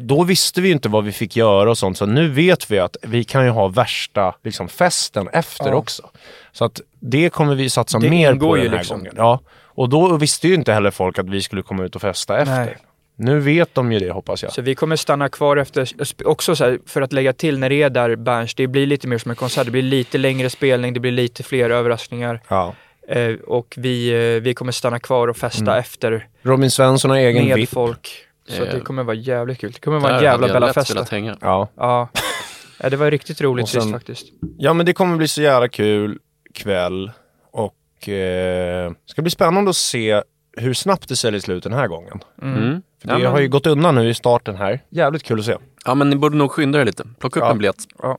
[0.00, 2.96] då visste vi inte vad vi fick göra och sånt, så nu vet vi att
[3.02, 5.74] vi kan ju ha värsta liksom, festen efter Ja.
[5.74, 6.10] också.
[6.52, 8.98] Så att det kommer vi satsa Det mer på den här liksom.
[8.98, 9.14] gången.
[9.16, 9.40] Ja.
[9.64, 12.64] Och då visste ju inte heller folk att vi skulle komma ut och festa efter.
[12.64, 12.76] Nej.
[13.20, 14.52] Nu vet de ju det hoppas jag.
[14.52, 15.88] Så vi kommer stanna kvar efter,
[16.24, 19.06] också så här, för att lägga till när det är där Berns, det blir lite
[19.08, 22.40] mer som en konsert, det blir lite längre spelning, det blir lite fler överraskningar.
[22.48, 22.74] Ja.
[23.08, 25.78] Eh, och vi, eh, vi kommer stanna kvar och festa Mm.
[25.78, 27.68] efter Robin Svensson har egen med VIP.
[27.70, 28.24] folk.
[28.48, 29.72] Så Eh, det kommer vara jävligt kul.
[29.72, 30.90] Det kommer vara en jävla Bella-fest.
[30.90, 31.36] velat hänga.
[31.40, 31.68] Ja.
[31.76, 32.08] Ja.
[32.80, 34.26] ja, det var riktigt roligt sen- sist faktiskt.
[34.58, 36.18] ja, men det kommer bli så jävla kul
[36.54, 37.10] kväll.
[37.52, 40.22] Och eh, ska bli spännande att se
[40.56, 42.20] hur snabbt det säljer slut den här gången.
[42.42, 42.82] Mm.
[43.02, 44.80] För Ja, det men- har ju gått undan nu i starten här.
[44.90, 45.56] Jävligt kul att se.
[45.84, 47.04] Ja men ni borde nog skynda er lite.
[47.20, 47.50] Plocka upp Ja.
[47.50, 47.76] en biljett.
[48.02, 48.18] Ja.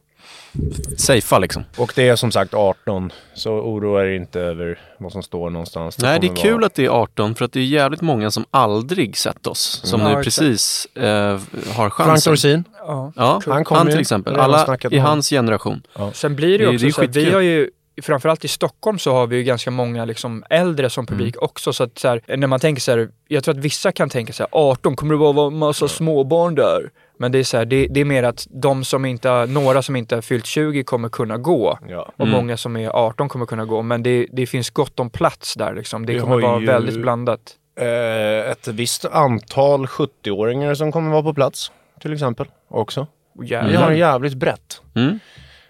[0.97, 1.63] Safea liksom.
[1.77, 5.97] Och det är som sagt 18, så oroa er inte över vad som står någonstans.
[5.99, 8.01] Nej det är kommer kul vara- att det är 18 för att det är jävligt
[8.01, 9.81] många som aldrig sett oss.
[9.83, 10.11] Som Mm.
[10.13, 11.39] nu Ja, precis eh, har
[11.75, 12.31] Frank chansen.
[12.31, 12.63] Dorsin.
[12.79, 13.11] Ja.
[13.15, 14.35] Ja, Han han, till exempel.
[14.35, 15.81] Alla i hans generation.
[16.13, 17.69] Sen blir det Det- ju det också är så att vi har ju
[18.01, 21.45] Framförallt i Stockholm så har vi ju ganska många liksom äldre som publik Mm.
[21.45, 21.73] också.
[21.73, 24.33] Så att så här, när man tänker så här, jag tror att vissa kan tänka
[24.33, 26.89] så här, 18, kommer det bara vara en massa småbarn där?
[27.17, 29.95] Men det är så här, det, det är mer att de som inte, några som
[29.95, 31.79] inte har fyllt 20 kommer kunna gå.
[31.87, 32.11] Ja.
[32.17, 32.31] Och Mm.
[32.31, 33.81] många som är 18 kommer kunna gå.
[33.81, 36.05] Men det, det finns gott om plats där liksom.
[36.05, 37.39] Det Vi kommer vara ju- väldigt blandat.
[37.79, 41.71] Eh, ett visst antal 70-åringar som kommer vara på plats,
[42.01, 43.07] till exempel, också.
[43.39, 44.81] Vi har jävligt brett.
[44.95, 45.19] Mm.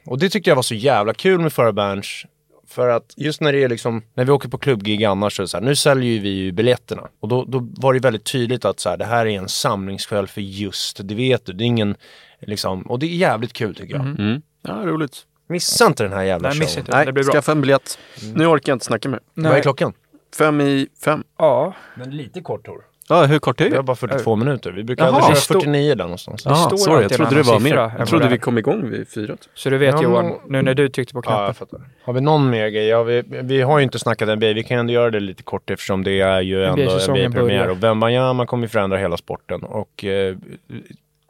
[0.06, 2.26] Och det tyckte jag var så jävla kul med förra Berns.
[2.68, 5.44] För att just när det är liksom, när vi åker på klubbgig annars så är
[5.44, 7.08] det så här, nu säljer ju vi ju biljetterna.
[7.20, 10.28] Och då, då var det väldigt tydligt att så här, det här är en samlingskväll
[10.28, 11.96] för just, det vet du, det är ingen,
[12.40, 14.06] liksom, och det är jävligt kul tycker jag.
[14.06, 14.42] Mm.
[14.62, 15.26] Ja, roligt.
[15.48, 16.80] Missa inte den här jävla Nej, showen.
[16.80, 16.92] inte.
[16.92, 17.34] Nej, det blir bra.
[17.34, 18.00] skaffa en biljett.
[18.34, 19.20] Nu orkar jag inte snacka mer.
[19.34, 19.94] Vad är klockan?
[20.38, 21.24] Fem i fem.
[21.38, 22.82] Ja, Men lite kort Tor.
[23.10, 23.84] Ja, hur kort är Vi har det?
[23.84, 24.72] bara 42 minuter.
[24.72, 25.16] Vi brukar Jaha.
[25.16, 26.44] aldrig Det köra står- 49 där någonstans.
[26.44, 27.70] Det Ja, står sorry, jag alltid en trodde det annan var mer.
[27.70, 28.40] siffra än vad Jag trodde det vi är.
[28.40, 29.36] kom igång vid fyra.
[29.36, 29.52] typ.
[29.54, 31.46] så du vet Ja, Johan, men- nu när du tryckte på Ja, knappen.
[31.46, 31.82] jag fattar.
[32.04, 32.86] Har vi någon mer grej?
[32.88, 34.54] Ja, vi, vi har ju inte snackat NBA.
[34.54, 37.60] Vi kan ändå göra det lite kort eftersom det är ju ändå NBA-säsongen NBA-premiär.
[37.60, 37.68] börjar.
[37.72, 39.64] Och Wembanyama kommer ju förändra hela sporten.
[39.64, 40.36] Och eh,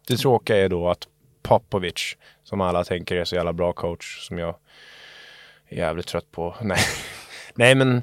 [0.07, 1.07] det tråkiga är då att
[1.43, 4.55] Popovic, som alla tänker är så jävla bra coach, som jag
[5.69, 6.55] är jävligt trött på.
[6.61, 6.79] Nej,
[7.55, 8.01] Nej men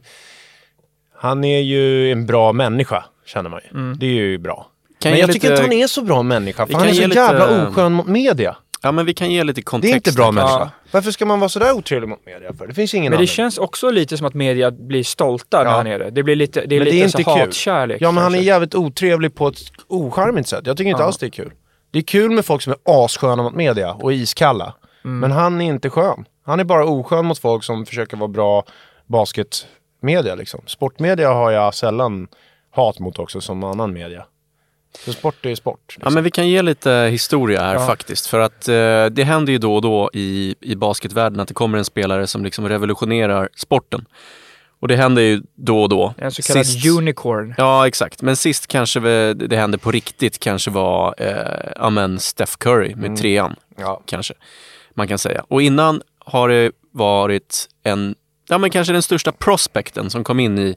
[1.14, 3.94] han är ju en bra människa, känner man ju.
[3.94, 4.66] Det är ju bra.
[5.00, 7.06] Kan men jag tycker lite- inte han är så bra människa, för han är så
[7.06, 8.56] lite- jävla oskön mot media.
[8.82, 9.92] Ja, men vi kan ge lite Det kontext.
[9.92, 10.58] är inte bra människa.
[10.58, 10.70] Ja.
[10.90, 12.66] Varför ska man vara sådär otrevlig mot media för?
[12.66, 13.26] Det finns ingen Men det anledning.
[13.34, 15.76] känns också lite som att media blir stolta när Ja.
[15.76, 16.10] han är det.
[16.10, 17.40] Det blir lite, det är Men lite det är så inte kul.
[17.40, 18.00] hatkärlek.
[18.00, 18.46] Ja men han är kanske.
[18.48, 19.58] jävligt otrevlig på ett
[19.88, 20.60] ocharmigt sätt.
[20.66, 21.06] Jag tycker inte Ja.
[21.06, 21.52] alls det är kul.
[21.90, 24.74] Det är kul med folk som är assköna mot media och iskalla.
[25.04, 25.18] Mm.
[25.18, 26.24] Men han är inte skön.
[26.46, 28.64] Han är bara oskön mot folk som försöker vara bra
[29.06, 30.60] basketmedia liksom.
[30.66, 32.28] Sportmedia har jag sällan
[32.76, 34.24] hat mot också som annan media.
[34.98, 35.80] För sport är ju sport.
[35.88, 36.14] Ja, Liksom.
[36.14, 37.86] men vi kan ge lite historia här Ja.
[37.86, 38.26] faktiskt.
[38.26, 41.78] För att eh, det händer ju då och då i, i basketvärlden att det kommer
[41.78, 44.04] en spelare som liksom revolutionerar sporten.
[44.80, 46.14] Och det händer ju då och då.
[46.18, 47.54] En så kallad Sist- unicorn.
[47.58, 48.22] Ja, exakt.
[48.22, 49.00] Men sist kanske
[49.34, 53.16] det hände på riktigt kanske var eh, amen, Steph Curry med Mm.
[53.16, 53.56] trean.
[53.78, 54.02] Ja.
[54.06, 54.34] Kanske
[54.94, 55.44] man kan säga.
[55.48, 58.14] Och innan har det varit en,
[58.48, 60.76] ja men kanske den största prospekten som kom in i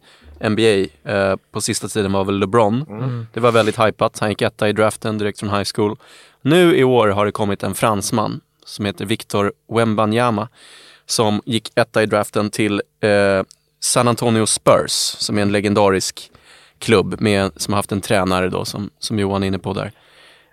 [0.50, 2.86] NBA eh, på sista tiden var väl LeBron.
[2.90, 3.28] Mm.
[3.34, 4.20] Det var väldigt hypat.
[4.20, 5.98] Han gick etta i draften direkt från high school.
[6.42, 10.48] Nu i år har det kommit en fransman som heter Victor Wembanyama
[11.06, 13.44] som gick etta i draften till eh,
[13.80, 16.32] San Antonio Spurs som är en legendarisk
[16.80, 19.92] klubb med, som har haft en tränare då som, som Johan är inne på där.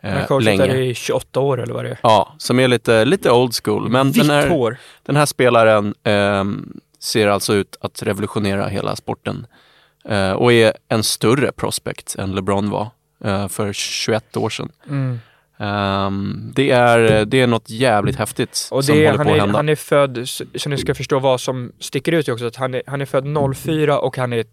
[0.03, 0.77] Han har Eh, länge.
[0.77, 1.99] i 28 år eller vad det är.
[2.03, 3.89] Ja, som är lite, lite old school.
[3.89, 4.77] Men Vitt den här, hår.
[5.03, 9.47] den här spelaren ehm, ser alltså ut att revolutionera hela sporten
[10.05, 12.89] eh, och är en större prospect än LeBron var
[13.25, 14.73] eh, för 21 år sedan.
[14.89, 15.19] Mm.
[15.59, 19.39] Ehm, det, är, det är något jävligt häftigt Och som det, håller han, på att
[19.39, 19.59] hända.
[19.59, 22.83] han är född, så, ni ska förstå vad som sticker ut också, att han är,
[22.87, 24.45] han är född 04 och han är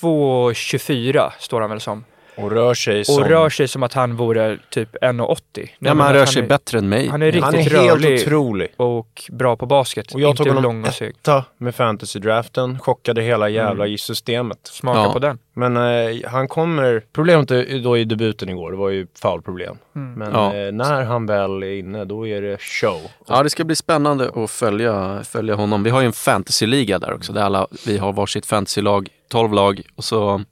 [0.00, 2.04] 2,24 står han väl som.
[2.38, 3.14] Och rör sig som...
[3.22, 5.36] och rör sig som att han vore typ 1,80.
[5.56, 7.08] Nej, Ja, men han rör sig bättre än mig.
[7.08, 8.68] Han är Han är riktigt helt rörlig otrolig.
[8.76, 10.14] och bra på basket.
[10.14, 11.08] Och jag inte tog honom lång och seg.
[11.10, 13.98] etta med fantasy-draften, chockade hela jävla Mm.
[13.98, 14.58] systemet.
[14.62, 15.12] Smaka Ja.
[15.12, 15.38] på den.
[15.54, 19.76] Men eh, han kommer, problemet är då i debuten igår, det var ju foulproblem.
[19.96, 20.12] Mm.
[20.14, 20.54] Men Ja.
[20.54, 23.00] eh, när han väl är inne, då är det show.
[23.28, 25.82] Ja, det ska bli spännande att följa, följa honom.
[25.82, 29.82] Vi har ju en fantasyliga där också, där alla vi har varsitt fantasylag, 12 lag.
[29.96, 30.42] Och så,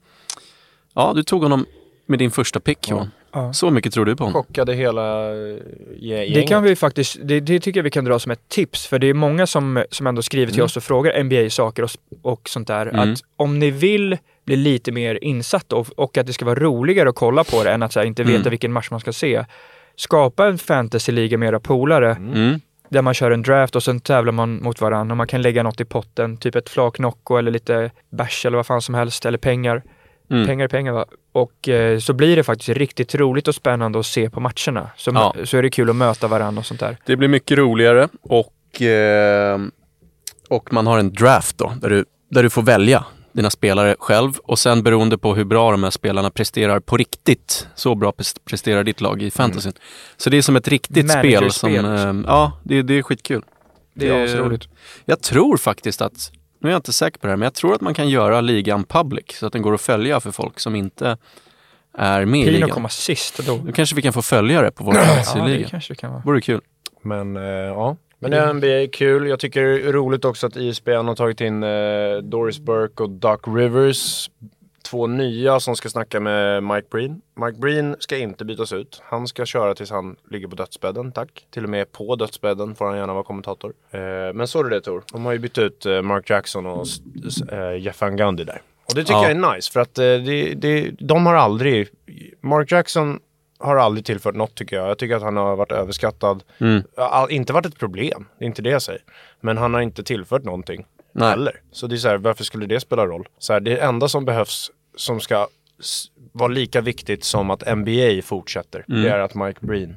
[0.95, 1.67] ja, du tog honom
[2.07, 3.11] med din första pick Johan.
[3.33, 3.53] Ja.
[3.53, 4.43] Så mycket tror du på honom?
[4.43, 5.57] Chockade hela eh,
[5.97, 6.35] gänget.
[6.35, 8.87] Det kan vi faktiskt, det, det tycker jag vi kan dra som ett tips.
[8.87, 11.91] För det är många som, som ändå skriver till oss och frågar NBA-saker och,
[12.23, 12.87] och sånt där.
[12.87, 13.13] Mm.
[13.13, 17.09] Att om ni vill bli lite mer insatt och, och att det ska vara roligare
[17.09, 18.51] att kolla på det än att så här, inte veta Mm.
[18.51, 19.45] vilken match man ska se.
[19.97, 22.61] Skapa en fantasyliga med era polare Mm.
[22.89, 25.63] där man kör en draft och sen tävlar man mot varandra och man kan lägga
[25.63, 26.37] något i potten.
[26.37, 29.27] Typ ett flak Nocco eller lite bärs eller vad fan som helst.
[29.27, 29.83] Eller pengar.
[30.31, 30.47] Mm.
[30.47, 31.05] Pengar är pengar va?
[31.37, 34.91] Och eh, så blir det faktiskt riktigt roligt och spännande att se på matcherna.
[34.97, 35.35] Så, Ja.
[35.45, 36.97] så är det kul att möta varandra och sånt där.
[37.07, 39.61] Det blir mycket roligare och, eh,
[40.49, 44.33] och man har en draft då, där du, där du får välja dina spelare själv
[44.39, 48.39] och sen beroende på hur bra de här spelarna presterar på riktigt, så bra pres-
[48.45, 49.73] presterar ditt lag i fantasyn.
[50.17, 51.53] Så det är som ett riktigt spel.
[51.53, 53.43] Som, eh, ja, det, det är skitkul.
[53.95, 54.69] Det är asroligt.
[55.05, 56.31] Jag tror faktiskt att,
[56.67, 58.41] nu är jag inte säker på det här, men jag tror att man kan göra
[58.41, 61.17] ligan public så att den går att följa för folk som inte
[61.99, 62.71] är med i Pino ligan.
[62.71, 63.47] komma sist.
[63.47, 63.61] Då.
[63.65, 65.69] Nu kanske vi kan få följa det på vår Ja, det fantasyliga.
[65.69, 66.23] kanske det kan vara.
[66.27, 66.61] Vore kul.
[67.03, 67.97] Men eh, ja.
[68.19, 69.29] Men det är NBA är kul.
[69.29, 71.69] Jag tycker det är roligt också att ISBN har tagit in eh,
[72.23, 74.31] Doris Burke och Doc Rivers.
[74.91, 77.21] Två nya som ska snacka med Mike Breen.
[77.47, 79.03] Mike Breen ska inte bytas ut.
[79.05, 81.47] Han ska köra tills han ligger på dödsbädden, tack.
[81.51, 83.73] Till och med på dödsbädden får han gärna vara kommentator.
[83.91, 84.01] Eh,
[84.35, 85.05] men så är det Tor.
[85.13, 86.87] De har ju bytt ut eh, Mark Jackson och
[87.53, 88.63] eh, Jeff Van Gundy där.
[88.89, 89.23] Och det tycker Ja.
[89.29, 91.89] jag är nice för att eh, det, det, de har aldrig...
[92.41, 93.21] Mark Jackson
[93.59, 94.89] har aldrig tillfört något tycker jag.
[94.89, 96.43] Jag tycker att han har varit överskattad.
[96.59, 96.83] Mm.
[96.97, 99.03] All, inte varit ett problem, det är inte det jag säger.
[99.41, 101.29] Men han har inte tillfört någonting Nej.
[101.31, 101.61] heller.
[101.73, 103.29] Så det är så här, varför skulle det spela roll?
[103.39, 105.49] Så här, det enda som behövs som ska
[106.33, 109.97] vara lika viktigt som att NBA fortsätter, det är att Mike Breen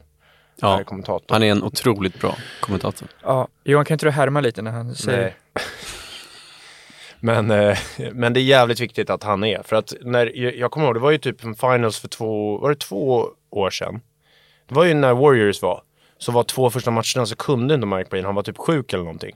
[0.62, 0.72] Mm.
[0.72, 0.80] Ja.
[0.80, 1.26] är kommentator.
[1.30, 3.08] Han är en otroligt bra kommentator.
[3.24, 5.36] Ja, Johan kan inte du härma lite när han säger Nej.
[7.20, 7.78] Men, eh,
[8.14, 9.64] men det är jävligt viktigt att han är.
[9.64, 12.58] För att när, jag, jag kommer ihåg, det var ju typ en finals för två,
[12.58, 14.02] var det två år sedan?
[14.68, 15.82] Det var ju när Warriors var.
[16.18, 19.04] Så var två första matcherna så kunde inte Mike Breen, han var typ sjuk eller
[19.04, 19.36] någonting.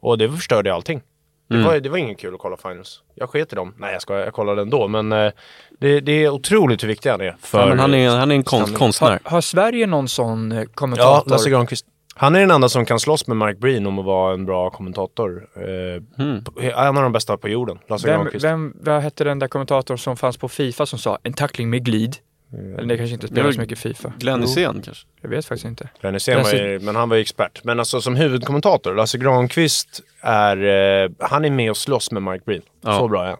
[0.00, 1.00] Och det förstörde allting.
[1.48, 1.66] Det, Mm.
[1.66, 3.00] var, det var ingen kul att kolla finals.
[3.14, 3.74] Jag sket i dem.
[3.78, 4.88] Nej jag ska jag kollade ändå.
[4.88, 5.32] Men eh,
[5.80, 7.36] det, det är otroligt hur viktig han är.
[7.40, 9.08] För, Ja, men han, är, han är en konst, konstnär.
[9.10, 11.30] har, har Sverige någon sån eh, Ja, kommentator?
[11.30, 11.86] Lasse Granqvist.
[12.16, 14.70] Han är den enda som kan slåss med Mike Breen om att vara en bra
[14.70, 15.48] kommentator.
[15.56, 16.44] Eh, Mm.
[16.60, 18.44] En av de bästa på jorden, Lasse vem, Granqvist.
[18.44, 21.84] vem, vad hette den där kommentatorn som fanns på Fifa som sa en tackling med
[21.84, 22.16] glid?
[22.54, 24.12] Eller det kanske inte spelar så mycket Fifa.
[24.18, 25.06] Glenn Hysén kanske?
[25.20, 25.88] Jag vet faktiskt inte.
[26.00, 27.64] Glenn Hysén var ju, men han var ju expert.
[27.64, 32.44] Men alltså som huvudkommentator, Lasse Granqvist är, eh, han är med och slåss med Mike
[32.44, 32.62] Breen.
[32.80, 32.98] Ja.
[32.98, 33.38] Så bra är han.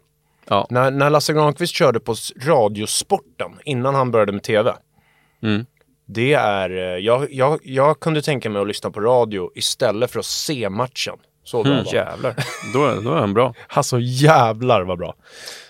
[0.48, 0.66] Ja.
[0.70, 2.14] När, när Lasse Granqvist körde på
[2.46, 4.74] Radiosporten innan han började med TV.
[5.42, 5.66] Mm.
[6.06, 10.18] Det är, eh, jag, jag, jag kunde tänka mig att lyssna på radio istället för
[10.18, 11.16] att se matchen.
[11.44, 11.84] Så bra Mm.
[11.92, 12.34] Jävlar.
[12.74, 13.54] Då, är- då är han bra.
[13.68, 15.14] Alltså jävlar vad bra.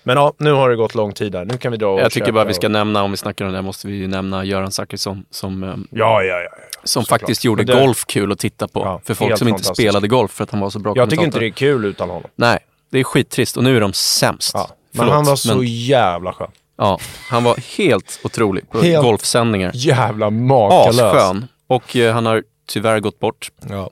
[0.03, 1.45] Men ja, nu har det gått lång tid där.
[1.45, 2.71] Nu kan vi dra och Jag tycker bara vi ska och...
[2.71, 5.69] nämna, om vi snackar om det, här, måste vi ju nämna Göran Zachrisson som, eh,
[5.91, 6.41] Ja, ja, ja.
[6.43, 6.49] ja.
[6.85, 8.81] som faktiskt gjorde Men det- golf kul att titta på.
[8.81, 11.25] Ja, för folk som inte spelade golf för att han var så bra Jag tycker
[11.25, 12.31] inte det är kul utan honom.
[12.37, 12.59] Nej,
[12.91, 14.51] det är skittrist och nu är de sämst.
[14.55, 14.69] Ja.
[14.91, 16.51] Men Förlåt, han var så men- jävla skön.
[16.79, 16.99] Ja,
[17.31, 19.71] han var helt otrolig på Helt- golfsändningar.
[19.75, 21.01] Jävla makalös.
[21.01, 21.47] Asskön.
[21.67, 23.51] Och eh, han har tyvärr gått bort.
[23.71, 23.91] Ja.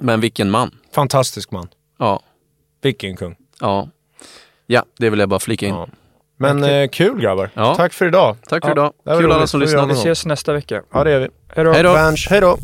[0.00, 0.70] Men vilken man.
[0.92, 1.68] Fantastisk man.
[1.98, 2.22] Ja,
[2.82, 3.36] Vilken kung.
[3.60, 3.88] ja.
[4.66, 5.74] Ja, det vill jag bara flika in.
[5.74, 5.88] Ja.
[6.36, 7.50] Men eh, kul grabbar.
[7.54, 7.74] Ja.
[7.74, 8.36] Tack för idag.
[8.48, 8.92] Tack för Ja, idag.
[9.02, 9.86] var Kul alla som lyssnade.
[9.86, 10.82] Vi ses nästa vecka.
[10.92, 11.28] Ja, det gör vi.
[11.54, 11.72] Hej då.
[12.30, 12.58] Hej då.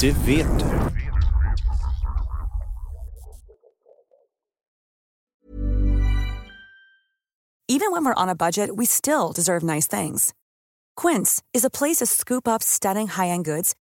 [0.00, 0.68] Det vet du.
[7.68, 10.34] Even when we're on a budget, we still deserve nice things.
[10.96, 13.74] Quince is a place to scoop up stunning high-end goods